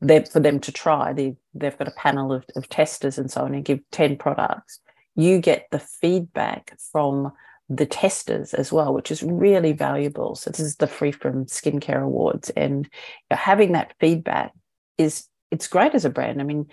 [0.00, 3.42] them for them to try, they, they've got a panel of, of testers and so
[3.42, 4.80] on, and give 10 products.
[5.14, 7.32] You get the feedback from
[7.68, 10.34] the testers as well, which is really valuable.
[10.34, 12.88] So this is the Free From Skincare Awards, and
[13.30, 14.52] having that feedback
[14.98, 16.40] is it's great as a brand.
[16.40, 16.66] I mean,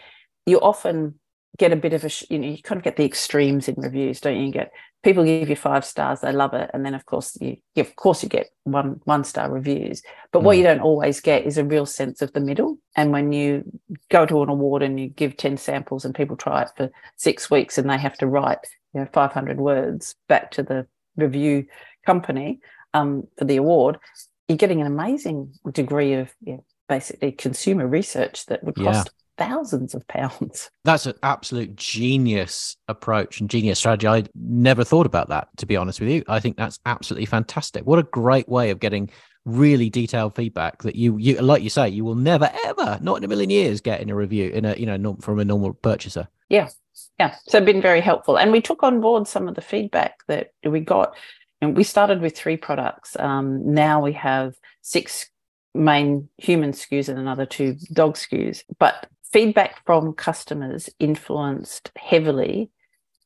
[0.45, 1.19] you often
[1.57, 4.19] get a bit of a you know you kind of get the extremes in reviews
[4.19, 4.71] don't you, you get
[5.03, 8.23] people give you five stars they love it and then of course you of course
[8.23, 10.01] you get one one star reviews.
[10.31, 10.43] But mm.
[10.43, 12.77] what you don't always get is a real sense of the middle.
[12.95, 13.63] And when you
[14.09, 17.51] go to an award and you give 10 samples and people try it for six
[17.51, 18.59] weeks and they have to write
[18.93, 21.65] you know 500 words back to the review
[22.05, 22.59] company
[22.93, 23.97] um, for the award
[24.47, 29.22] you're getting an amazing degree of you know, basically consumer research that would cost yeah
[29.37, 30.69] thousands of pounds.
[30.83, 34.07] That's an absolute genius approach and genius strategy.
[34.07, 36.23] I never thought about that, to be honest with you.
[36.27, 37.85] I think that's absolutely fantastic.
[37.85, 39.09] What a great way of getting
[39.45, 43.23] really detailed feedback that you, you like you say, you will never ever, not in
[43.23, 46.27] a million years, get in a review in a you know from a normal purchaser.
[46.49, 46.69] Yeah,
[47.19, 47.35] yeah.
[47.47, 50.79] So been very helpful, and we took on board some of the feedback that we
[50.79, 51.15] got.
[51.61, 53.15] And we started with three products.
[53.17, 55.29] Um, now we have six
[55.73, 58.63] main human SKUs and another two dog SKUs.
[58.79, 62.69] But feedback from customers influenced heavily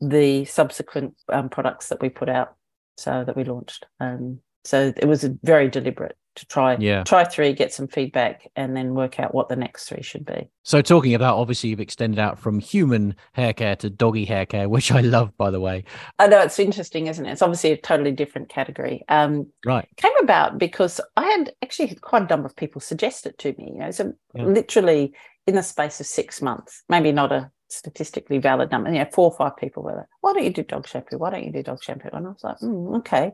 [0.02, 2.56] the subsequent um, products that we put out,
[2.98, 3.86] so that we launched.
[4.00, 7.04] Um, so it was very deliberate to try yeah.
[7.04, 10.50] try three, get some feedback, and then work out what the next three should be.
[10.64, 14.70] So talking about obviously you've extended out from human hair care to doggy hair care,
[14.70, 15.84] which I love by the way.
[16.20, 17.32] I know it's interesting, isn't it?
[17.32, 19.04] It's obviously a totally different category.
[19.10, 19.88] Um, right.
[19.98, 23.72] Came about because I had actually quite a number of people suggest it to me.
[23.74, 24.46] You know, so yeah.
[24.46, 25.14] literally
[25.48, 29.32] in the space of six months, maybe not a statistically valid number, you know, four
[29.32, 31.18] or five people were like, why don't you do dog shampoo?
[31.18, 32.10] Why don't you do dog shampoo?
[32.14, 33.32] And I was like, mm, okay.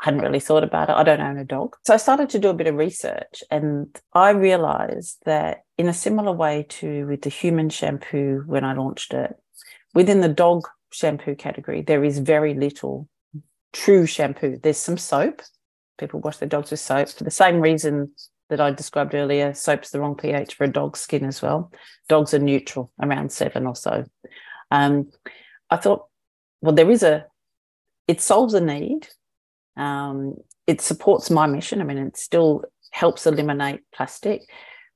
[0.00, 0.94] I hadn't really thought about it.
[0.94, 1.76] I don't own a dog.
[1.84, 5.94] So I started to do a bit of research and I realized that in a
[5.94, 9.34] similar way to with the human shampoo when I launched it,
[9.94, 13.08] within the dog shampoo category, there is very little
[13.72, 14.58] true shampoo.
[14.62, 15.42] There's some soap.
[15.98, 18.12] People wash their dogs with soap for the same reason
[18.52, 21.72] that I described earlier, soap's the wrong pH for a dog's skin as well.
[22.08, 24.04] Dogs are neutral, around seven or so.
[24.70, 25.10] Um,
[25.70, 26.06] I thought,
[26.60, 27.26] well, there is a,
[28.06, 29.08] it solves a need.
[29.76, 30.36] Um,
[30.66, 31.80] it supports my mission.
[31.80, 34.42] I mean, it still helps eliminate plastic,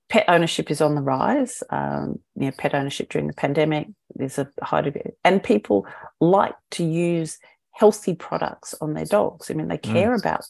[0.08, 1.62] pet ownership is on the rise.
[1.70, 5.86] Um, you know, pet ownership during the pandemic, there's a high degree, and people
[6.20, 7.38] like to use
[7.72, 9.50] healthy products on their dogs.
[9.50, 9.92] I mean, they mm.
[9.92, 10.20] care mm.
[10.20, 10.44] about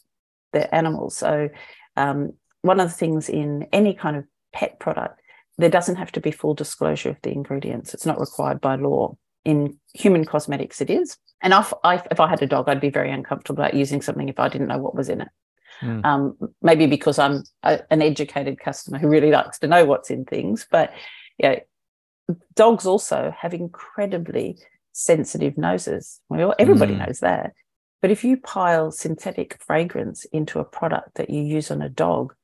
[0.53, 1.17] their animals.
[1.17, 1.49] So,
[1.97, 2.33] um,
[2.67, 5.21] one of the things in any kind of pet product,
[5.59, 7.95] there doesn't have to be full disclosure of the ingredients.
[7.95, 9.17] It's not required by law.
[9.45, 11.17] In human cosmetics, it is.
[11.41, 14.29] And if I, if I had a dog, I'd be very uncomfortable about using something
[14.29, 15.29] if I didn't know what was in it.
[15.81, 16.05] Mm.
[16.05, 20.25] Um, maybe because I'm a, an educated customer who really likes to know what's in
[20.25, 20.67] things.
[20.71, 20.93] But
[21.39, 21.61] yeah,
[22.55, 24.59] dogs also have incredibly
[24.93, 26.21] sensitive noses.
[26.29, 27.07] Well, everybody mm.
[27.07, 27.53] knows that.
[28.03, 32.35] But if you pile synthetic fragrance into a product that you use on a dog,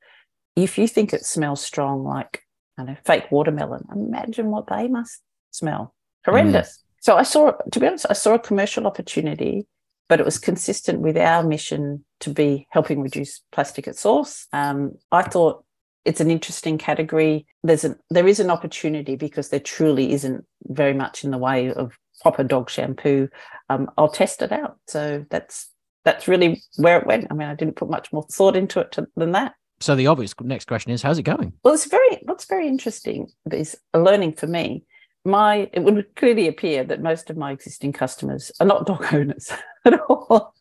[0.55, 2.43] if you think it smells strong like
[2.77, 5.93] I know, fake watermelon, imagine what they must smell.
[6.25, 6.69] Horrendous.
[6.69, 6.79] Mm.
[7.01, 9.67] So I saw, to be honest, I saw a commercial opportunity
[10.09, 14.47] but it was consistent with our mission to be helping reduce plastic at source.
[14.53, 15.63] Um, I thought
[16.05, 17.45] it's an interesting category.
[17.63, 21.71] There's an there is an opportunity because there truly isn't very much in the way
[21.71, 23.29] of proper dog shampoo.
[23.69, 24.77] Um, I'll test it out.
[24.87, 25.69] So that's
[26.03, 27.27] that's really where it went.
[27.31, 29.53] I mean, I didn't put much more thought into it to, than that.
[29.83, 31.51] So the obvious next question is, how's it going?
[31.61, 34.85] Well, it's very what's very interesting is learning for me.
[35.25, 39.51] My it would clearly appear that most of my existing customers are not dog owners
[39.83, 40.53] at all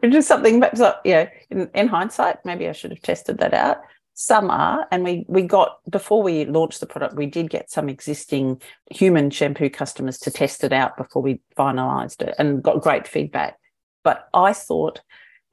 [0.00, 3.54] which is something perhaps you know in, in hindsight maybe i should have tested that
[3.54, 3.78] out.
[4.12, 7.88] Some are and we we got before we launched the product we did get some
[7.88, 13.08] existing human shampoo customers to test it out before we finalized it and got great
[13.08, 13.58] feedback.
[14.02, 15.00] But i thought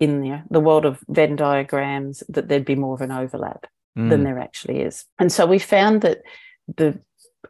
[0.02, 4.10] in the, the world of venn diagrams that there'd be more of an overlap mm.
[4.10, 6.20] than there actually is and so we found that
[6.76, 7.00] the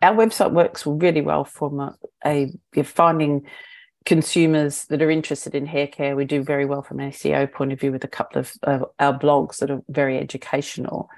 [0.01, 3.45] our website works really well from a, a you're finding
[4.05, 6.15] consumers that are interested in hair care.
[6.15, 9.17] We do very well from an SEO point of view with a couple of our
[9.17, 11.09] blogs that are very educational.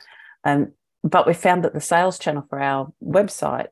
[0.43, 3.67] Um, but we found that the sales channel for our website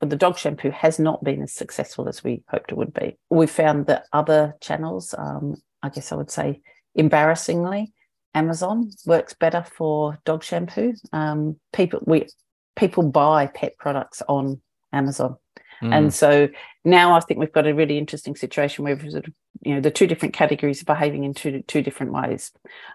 [0.00, 3.16] for the dog shampoo has not been as successful as we hoped it would be.
[3.30, 6.60] We found that other channels, um, I guess I would say
[6.96, 7.92] embarrassingly,
[8.34, 10.94] Amazon works better for dog shampoo.
[11.12, 12.26] Um, people we
[12.74, 14.60] people buy pet products on
[14.92, 15.36] Amazon.
[15.82, 15.94] Mm.
[15.94, 16.48] And so
[16.84, 19.90] now I think we've got a really interesting situation where sort of, you know the
[19.90, 22.52] two different categories are behaving in two two different ways.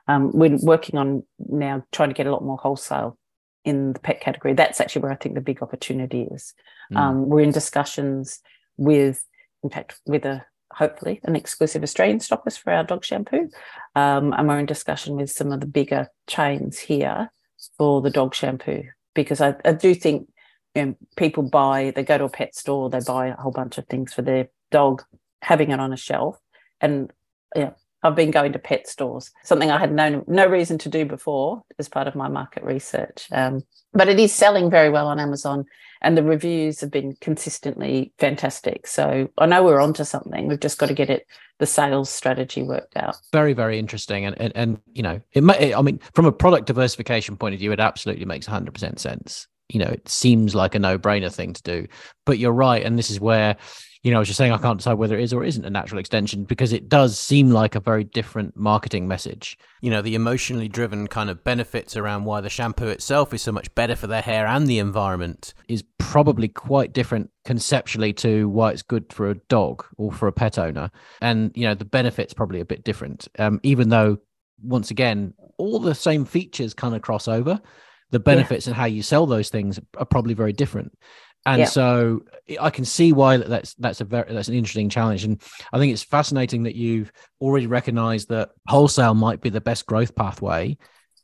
[0.08, 3.18] Um, we're working on now trying to get a lot more wholesale
[3.64, 4.54] in the pet category.
[4.54, 6.54] That's actually where I think the big opportunity is.
[6.92, 6.98] Mm.
[6.98, 8.42] Um, we're in discussions
[8.78, 9.24] with,
[9.64, 13.50] in fact, with a hopefully an exclusive Australian stockist for our dog shampoo,
[13.96, 17.32] um, and we're in discussion with some of the bigger chains here
[17.78, 20.28] for the dog shampoo because I, I do think
[20.76, 23.78] you know, people buy, they go to a pet store, they buy a whole bunch
[23.78, 25.04] of things for their dog,
[25.42, 26.38] having it on a shelf.
[26.80, 27.12] And
[27.56, 27.72] yeah,
[28.04, 31.64] I've been going to pet stores, something I had no no reason to do before
[31.78, 33.28] as part of my market research.
[33.32, 33.62] Um,
[33.94, 35.66] but it is selling very well on Amazon,
[36.02, 38.88] and the reviews have been consistently fantastic.
[38.88, 40.48] So I know we're onto something.
[40.48, 41.28] We've just got to get it
[41.60, 43.16] the sales strategy worked out.
[43.32, 45.74] Very very interesting, and and, and you know it may.
[45.74, 49.48] I mean, from a product diversification point of view, it absolutely makes hundred percent sense.
[49.70, 51.88] You know, it seems like a no brainer thing to do,
[52.26, 53.56] but you're right, and this is where
[54.04, 55.70] you know, I was just saying I can't decide whether it is or isn't a
[55.70, 59.60] natural extension because it does seem like a very different marketing message.
[59.82, 63.52] You know, the emotionally driven kind of benefits around why the shampoo itself is so
[63.52, 68.72] much better for their hair and the environment is probably quite different conceptually to why
[68.72, 70.90] it's good for a dog or for a pet owner.
[71.22, 73.28] And, you know, the benefits probably a bit different.
[73.38, 74.18] Um, even though,
[74.64, 77.62] once again, all the same features kind of cross over,
[78.10, 78.72] the benefits yeah.
[78.72, 80.98] and how you sell those things are probably very different
[81.46, 81.66] and yeah.
[81.66, 82.22] so
[82.60, 85.42] I can see why that's that's a very that's an interesting challenge, and
[85.74, 90.16] I think it's fascinating that you've already recognised that wholesale might be the best growth
[90.16, 90.78] pathway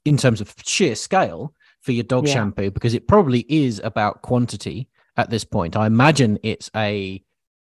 [0.06, 2.34] in terms of sheer scale for your dog yeah.
[2.34, 5.76] shampoo because it probably is about quantity at this point.
[5.76, 7.24] I imagine it's a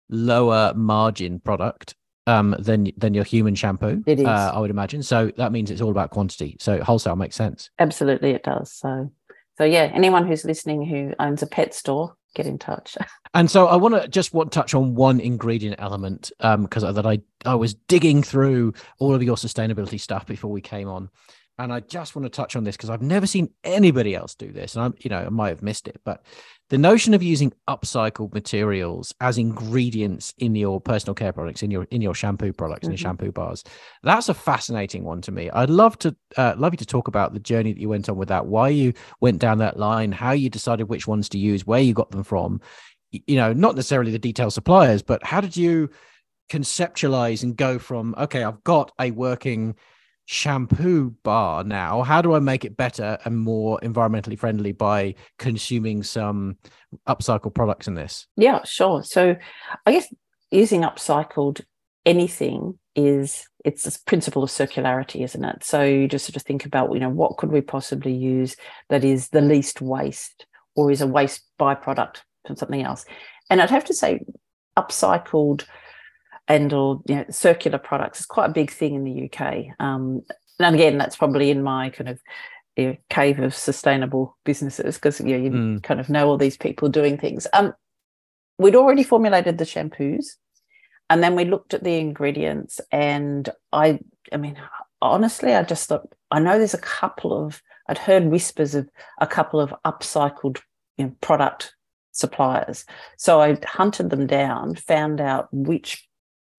[0.08, 1.94] lower margin product
[2.26, 4.02] um, than than your human shampoo.
[4.06, 5.02] It is, uh, I would imagine.
[5.02, 6.56] So that means it's all about quantity.
[6.60, 7.70] So wholesale makes sense.
[7.78, 8.72] Absolutely, it does.
[8.72, 9.12] So
[9.58, 12.96] so yeah, anyone who's listening who owns a pet store get in touch.
[13.34, 16.94] and so I want to just want to touch on one ingredient element because um,
[16.94, 21.10] that I I was digging through all of your sustainability stuff before we came on,
[21.58, 24.52] and I just want to touch on this because I've never seen anybody else do
[24.52, 26.22] this, and I'm you know I might have missed it, but
[26.70, 31.84] the notion of using upcycled materials as ingredients in your personal care products in your
[31.90, 32.92] in your shampoo products mm-hmm.
[32.92, 33.62] and shampoo bars
[34.02, 37.34] that's a fascinating one to me i'd love to uh, love you to talk about
[37.34, 40.32] the journey that you went on with that why you went down that line how
[40.32, 42.60] you decided which ones to use where you got them from
[43.10, 45.90] you know not necessarily the detail suppliers but how did you
[46.48, 49.74] conceptualize and go from okay i've got a working
[50.30, 52.02] shampoo bar now.
[52.02, 56.56] How do I make it better and more environmentally friendly by consuming some
[57.08, 58.28] upcycled products in this?
[58.36, 59.02] Yeah, sure.
[59.02, 59.34] So
[59.86, 60.06] I guess
[60.52, 61.62] using upcycled
[62.06, 65.64] anything is it's this principle of circularity, isn't it?
[65.64, 68.54] So you just sort of think about, you know, what could we possibly use
[68.88, 73.04] that is the least waste or is a waste byproduct from something else?
[73.50, 74.20] And I'd have to say
[74.78, 75.64] upcycled
[76.50, 79.66] and or you know circular products is quite a big thing in the UK.
[79.78, 80.22] Um,
[80.58, 82.20] and again, that's probably in my kind of
[82.76, 85.82] you know, cave of sustainable businesses because you, know, you mm.
[85.82, 87.46] kind of know all these people doing things.
[87.52, 87.72] Um,
[88.58, 90.26] we'd already formulated the shampoos,
[91.08, 94.00] and then we looked at the ingredients, and I,
[94.32, 94.60] I mean,
[95.00, 98.88] honestly, I just thought I know there's a couple of I'd heard whispers of
[99.20, 100.58] a couple of upcycled
[100.96, 101.74] you know, product
[102.10, 102.84] suppliers.
[103.16, 106.08] So I hunted them down, found out which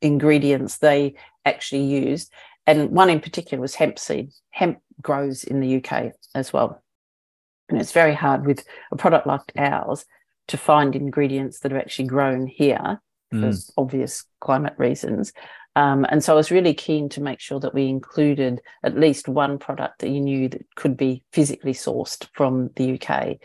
[0.01, 2.33] ingredients they actually used.
[2.67, 4.31] And one in particular was hemp seed.
[4.51, 6.83] Hemp grows in the UK as well.
[7.69, 10.05] And it's very hard with a product like ours
[10.49, 13.01] to find ingredients that are actually grown here
[13.33, 13.41] mm.
[13.41, 15.33] for obvious climate reasons.
[15.77, 19.29] Um, and so I was really keen to make sure that we included at least
[19.29, 23.37] one product that you knew that could be physically sourced from the UK.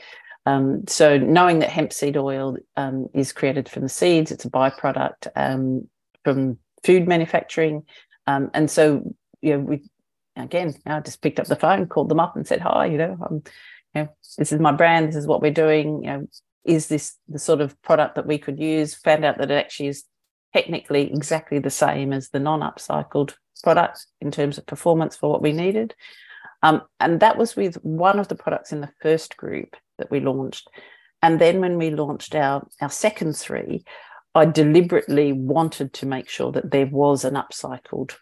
[0.48, 4.50] Um, so knowing that hemp seed oil um, is created from the seeds, it's a
[4.50, 5.28] byproduct.
[6.26, 7.84] From food manufacturing.
[8.28, 9.84] Um, and so, you know, we
[10.36, 13.18] again, I just picked up the phone, called them up, and said, "Hi, you know,
[13.26, 13.44] um,
[13.94, 15.08] you know, this is my brand.
[15.08, 16.04] This is what we're doing.
[16.04, 16.28] You know,
[16.66, 19.88] is this the sort of product that we could use?" Found out that it actually
[19.88, 20.04] is
[20.54, 25.52] technically exactly the same as the non-upcycled product in terms of performance for what we
[25.52, 25.94] needed.
[26.64, 30.20] Um, and that was with one of the products in the first group that we
[30.20, 30.68] launched.
[31.22, 33.84] And then when we launched our, our second three,
[34.36, 38.16] I deliberately wanted to make sure that there was an upcycled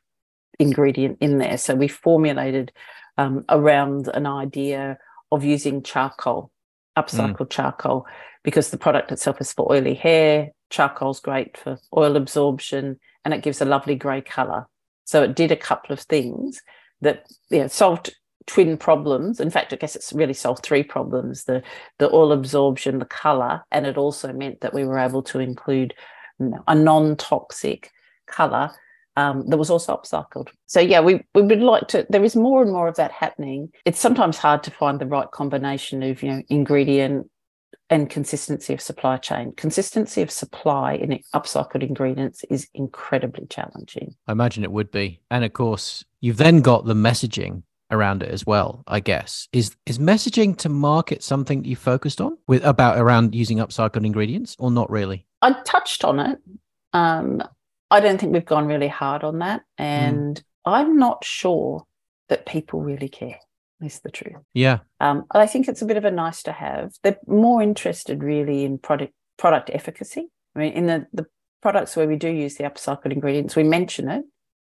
[0.59, 1.57] ingredient in there.
[1.57, 2.71] So we formulated
[3.17, 4.99] um, around an idea
[5.31, 6.51] of using charcoal,
[6.97, 7.49] upcycled mm.
[7.49, 8.05] charcoal,
[8.43, 10.51] because the product itself is for oily hair.
[10.69, 14.67] Charcoal's great for oil absorption and it gives a lovely grey colour.
[15.05, 16.61] So it did a couple of things
[17.01, 18.15] that you know, solved
[18.47, 19.39] twin problems.
[19.39, 21.63] In fact, I guess it's really solved three problems: the
[21.99, 25.93] the oil absorption, the color, and it also meant that we were able to include
[26.67, 27.91] a non-toxic
[28.27, 28.71] color
[29.15, 30.49] um, that was also upcycled.
[30.65, 32.05] So yeah, we we would like to.
[32.09, 33.71] There is more and more of that happening.
[33.85, 37.29] It's sometimes hard to find the right combination of you know ingredient
[37.89, 39.53] and consistency of supply chain.
[39.55, 44.15] Consistency of supply in upcycled ingredients is incredibly challenging.
[44.27, 47.63] I imagine it would be, and of course, you've then got the messaging
[47.93, 49.47] around it as well i guess.
[49.53, 54.55] Is is messaging to market something you focused on with about around using upcycled ingredients
[54.59, 55.25] or not really?
[55.41, 56.39] I touched on it.
[56.93, 57.43] Um
[57.91, 59.83] i don't think we've gone really hard on that hmm.
[59.83, 60.43] and mm.
[60.65, 61.85] i'm not sure
[62.29, 63.39] that people really care
[63.81, 64.41] is the truth.
[64.53, 64.79] Yeah.
[64.99, 66.93] Um i think it's a bit of a nice to have.
[67.03, 70.27] They're more interested really in product product efficacy.
[70.55, 71.25] I mean in the the
[71.61, 74.25] products where we do use the upcycled ingredients we mention it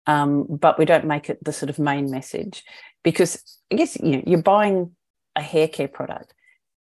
[0.08, 2.64] um, but we don't make it the sort of main message
[3.02, 4.92] because I guess you know you're buying
[5.36, 6.34] a hair care product.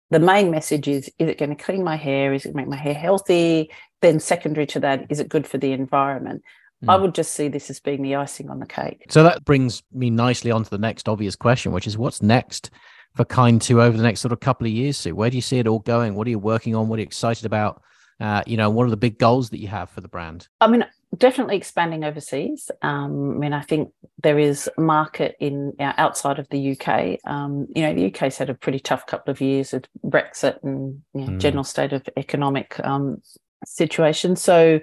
[0.10, 2.34] The main message is: is it going to clean my hair?
[2.34, 3.72] Is it make my hair healthy?
[4.02, 6.44] Then secondary to that, is it good for the environment?
[6.84, 6.94] Mm.
[6.94, 7.02] I hmm.
[7.04, 9.06] would just see this as being the icing on the cake.
[9.10, 12.70] So that brings me nicely on to the next obvious question, which is what's next
[13.16, 15.16] for Kind 2 over the next sort of couple of years, Sue?
[15.16, 16.14] Where do you see it all going?
[16.14, 16.88] What are you working on?
[16.88, 17.82] What are you excited about?
[18.20, 20.48] Uh, you know, what are the big goals that you have for the brand?
[20.60, 20.84] I mean,
[21.16, 22.72] definitely expanding overseas.
[22.82, 23.92] Um, I mean, I think
[24.24, 27.20] there is market in outside of the UK.
[27.26, 31.02] Um, you know, the UK's had a pretty tough couple of years with Brexit and
[31.14, 31.40] you know, mm.
[31.40, 33.22] general state of economic um,
[33.66, 34.36] situation.
[34.36, 34.80] So,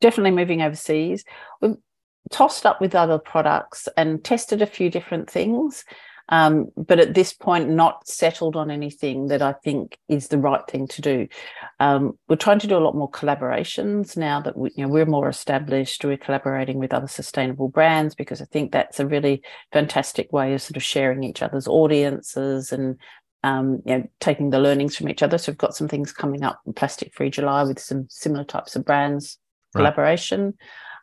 [0.00, 1.24] definitely moving overseas.
[1.60, 1.76] We've
[2.30, 5.84] tossed up with other products and tested a few different things.
[6.32, 10.66] Um, but at this point, not settled on anything that I think is the right
[10.66, 11.28] thing to do.
[11.78, 15.04] Um, we're trying to do a lot more collaborations now that we, you know, we're
[15.04, 16.02] more established.
[16.02, 19.42] We're collaborating with other sustainable brands because I think that's a really
[19.74, 22.96] fantastic way of sort of sharing each other's audiences and
[23.44, 25.36] um, you know, taking the learnings from each other.
[25.36, 28.86] So we've got some things coming up, Plastic Free July, with some similar types of
[28.86, 29.36] brands
[29.74, 29.80] right.
[29.80, 30.54] collaboration.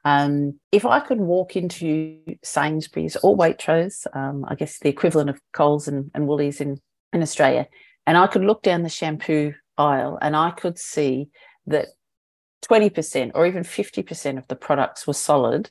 [0.09, 5.39] Um, if I could walk into Sainsbury's or Waitrose, um, I guess the equivalent of
[5.53, 6.79] Coles and, and Woolies in,
[7.13, 7.67] in Australia,
[8.07, 11.29] and I could look down the shampoo aisle and I could see
[11.67, 11.89] that
[12.65, 15.69] 20% or even 50% of the products were solid,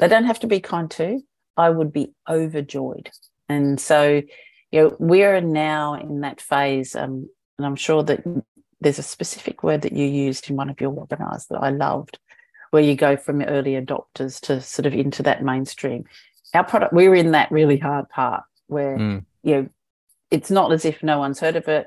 [0.00, 1.22] they don't have to be Kind 2,
[1.56, 3.10] I would be overjoyed.
[3.48, 4.20] And so,
[4.72, 8.24] you know, we're now in that phase, um, and I'm sure that
[8.80, 12.18] there's a specific word that you used in one of your webinars that I loved,
[12.76, 16.04] where you go from early adopters to sort of into that mainstream.
[16.52, 19.24] our product, we're in that really hard part where, mm.
[19.42, 19.68] you know,
[20.30, 21.86] it's not as if no one's heard of it.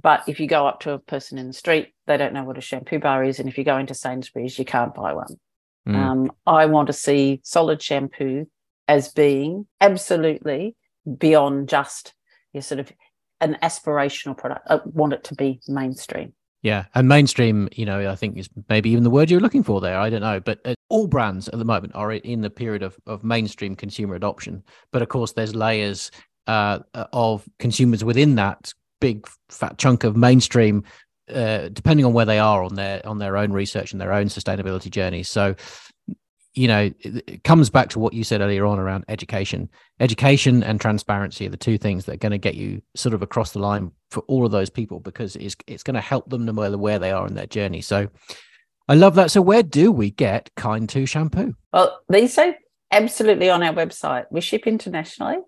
[0.00, 2.58] But if you go up to a person in the street, they don't know what
[2.58, 3.40] a shampoo bar is.
[3.40, 5.40] And if you go into Sainsbury's, you can't buy one.
[5.88, 5.96] Mm.
[5.96, 8.46] Um, I want to see solid shampoo
[8.86, 10.76] as being absolutely
[11.18, 12.14] beyond just
[12.52, 12.92] your sort of
[13.40, 14.68] an aspirational product.
[14.70, 16.34] I want it to be mainstream.
[16.62, 19.80] Yeah, and mainstream, you know, I think is maybe even the word you're looking for
[19.80, 19.98] there.
[19.98, 22.98] I don't know, but uh, all brands at the moment are in the period of,
[23.06, 24.62] of mainstream consumer adoption.
[24.92, 26.10] But of course, there's layers
[26.46, 30.84] uh, of consumers within that big fat chunk of mainstream,
[31.32, 34.26] uh, depending on where they are on their on their own research and their own
[34.26, 35.22] sustainability journey.
[35.22, 35.54] So
[36.54, 39.68] you know, it comes back to what you said earlier on around education.
[40.00, 43.22] Education and transparency are the two things that are going to get you sort of
[43.22, 46.44] across the line for all of those people because it's it's going to help them
[46.44, 47.80] no matter where they are in their journey.
[47.80, 48.08] So
[48.88, 49.30] I love that.
[49.30, 51.54] So where do we get Kind 2 shampoo?
[51.72, 52.56] Well, they say
[52.90, 54.24] absolutely on our website.
[54.32, 55.38] We ship internationally.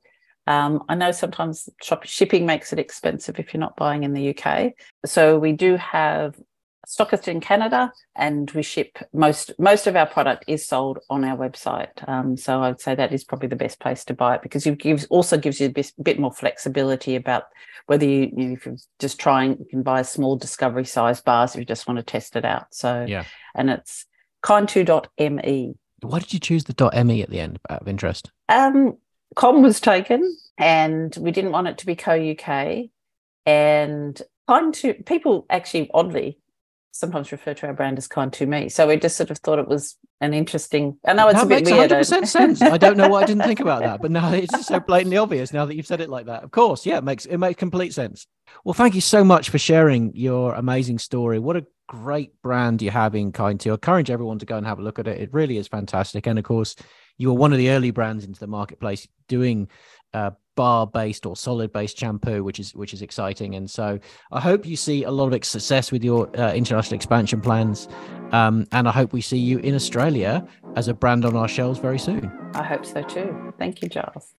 [0.46, 4.36] Um, I know sometimes shop- shipping makes it expensive if you're not buying in the
[4.36, 4.72] UK.
[5.04, 6.36] So we do have
[6.86, 11.36] stockist in Canada, and we ship most most of our product is sold on our
[11.36, 12.06] website.
[12.08, 14.78] Um, so I'd say that is probably the best place to buy it because it
[14.78, 17.44] gives also gives you a bit more flexibility about
[17.86, 21.54] whether you, you know, if you're just trying, you can buy small discovery size bars
[21.54, 22.74] if you just want to test it out.
[22.74, 23.24] So yeah,
[23.54, 24.06] and it's
[24.44, 25.74] kind2.me.
[26.00, 28.30] Why did you choose the .me at the end out of interest?
[28.48, 28.96] Um,
[29.36, 32.90] com was taken, and we didn't want it to be co UK.
[33.44, 36.38] And kind to people actually oddly
[36.92, 38.68] sometimes refer to our brand as kind to me.
[38.68, 40.98] So we just sort of thought it was an interesting.
[41.04, 42.62] I know it's that a bit makes 100% sense.
[42.62, 45.52] I don't know why I didn't think about that, but now it's so blatantly obvious
[45.52, 46.44] now that you've said it like that.
[46.44, 48.26] Of course, yeah, it makes it makes complete sense.
[48.64, 51.38] Well, thank you so much for sharing your amazing story.
[51.38, 53.70] What a great brand you have in Kind 2.
[53.70, 55.20] I encourage everyone to go and have a look at it.
[55.20, 56.26] It really is fantastic.
[56.26, 56.76] And of course,
[57.16, 59.68] you were one of the early brands into the marketplace doing
[60.12, 63.54] uh, bar based or solid based shampoo which is which is exciting.
[63.54, 63.98] And so
[64.30, 67.88] i hope you see a lot of success with your uh, international expansion plans.
[68.32, 71.78] Um, and i hope we see you in australia as a brand on our shelves
[71.78, 72.32] very soon.
[72.54, 73.52] I hope so too.
[73.58, 74.34] Thank you giles.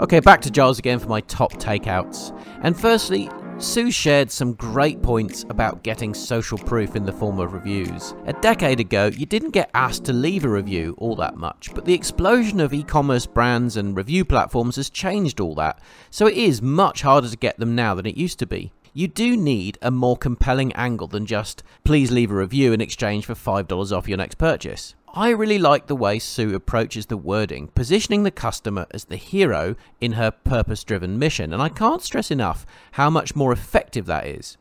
[0.00, 2.36] Okay back to giles again for my top takeouts.
[2.62, 7.54] And firstly Sue shared some great points about getting social proof in the form of
[7.54, 8.14] reviews.
[8.26, 11.86] A decade ago, you didn't get asked to leave a review all that much, but
[11.86, 15.80] the explosion of e commerce brands and review platforms has changed all that,
[16.10, 18.72] so it is much harder to get them now than it used to be.
[18.92, 23.24] You do need a more compelling angle than just, please leave a review in exchange
[23.24, 24.94] for $5 off your next purchase.
[25.16, 29.74] I really like the way Sue approaches the wording, positioning the customer as the hero
[29.98, 34.26] in her purpose driven mission, and I can't stress enough how much more effective that
[34.26, 34.58] is.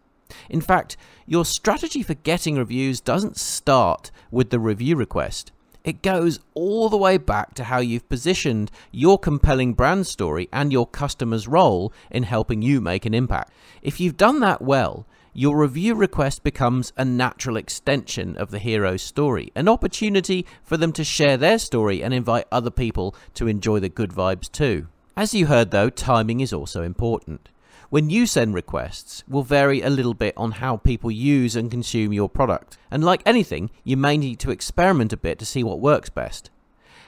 [0.50, 0.96] In fact,
[1.26, 5.52] your strategy for getting reviews doesn't start with the review request.
[5.84, 10.72] It goes all the way back to how you've positioned your compelling brand story and
[10.72, 13.52] your customer's role in helping you make an impact.
[13.82, 15.06] If you've done that well,
[15.38, 20.94] your review request becomes a natural extension of the hero's story, an opportunity for them
[20.94, 24.88] to share their story and invite other people to enjoy the good vibes too.
[25.18, 27.50] As you heard though, timing is also important.
[27.90, 32.14] When you send requests will vary a little bit on how people use and consume
[32.14, 32.78] your product.
[32.90, 36.50] And like anything, you may need to experiment a bit to see what works best.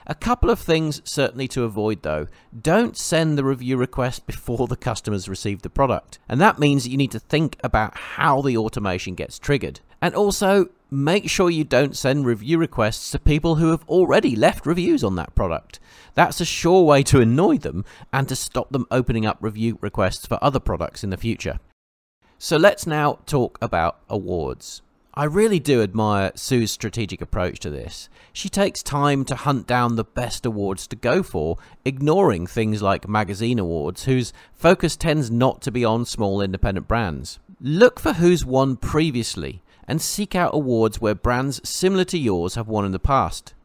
[0.10, 2.28] A couple of things certainly to avoid though.
[2.60, 6.18] Don't send the review request before the customers receive the product.
[6.30, 9.82] And that means that you need to think about how the automation gets triggered.
[10.01, 14.66] And also, make sure you don't send review requests to people who have already left
[14.66, 15.82] reviews on that product.
[16.14, 17.84] That's a sure way to annoy them
[18.14, 21.60] and to stop them opening up review requests for other products in the future.
[22.38, 24.82] So let's now talk about awards.
[25.18, 28.07] I really do admire Sue's strategic approach to this.
[28.34, 33.09] She takes time to hunt down the best awards to go for, ignoring things like
[33.09, 37.39] magazine awards, whose focus tends not to be on small independent brands.
[37.59, 42.68] Look for who's won previously and seek out awards where brands similar to yours have
[42.68, 43.55] won in the past.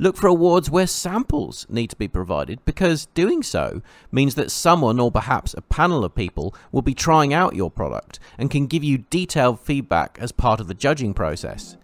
[0.00, 4.98] Look for awards where samples need to be provided because doing so means that someone
[4.98, 8.82] or perhaps a panel of people will be trying out your product and can give
[8.82, 11.76] you detailed feedback as part of the judging process.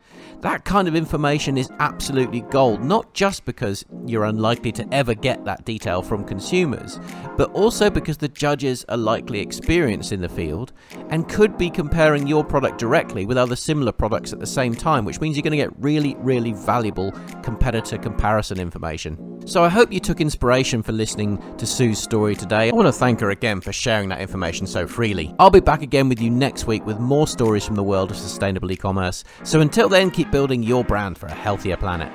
[0.42, 5.44] That kind of information is absolutely gold, not just because you're unlikely to ever get
[5.44, 7.00] that detail from consumers,
[7.36, 10.72] but also because the judges are likely experienced in the field
[11.08, 15.04] and could be comparing your product directly with other similar products at the same time,
[15.04, 17.12] which means you're going to get really, really valuable
[17.42, 19.18] competitor comparison information.
[19.46, 22.68] So I hope you took inspiration for listening to Sue's story today.
[22.68, 25.34] I want to thank her again for sharing that information so freely.
[25.38, 28.16] I'll be back again with you next week with more stories from the world of
[28.16, 29.24] sustainable e commerce.
[29.44, 32.12] So until then, keep building your brand for a healthier planet.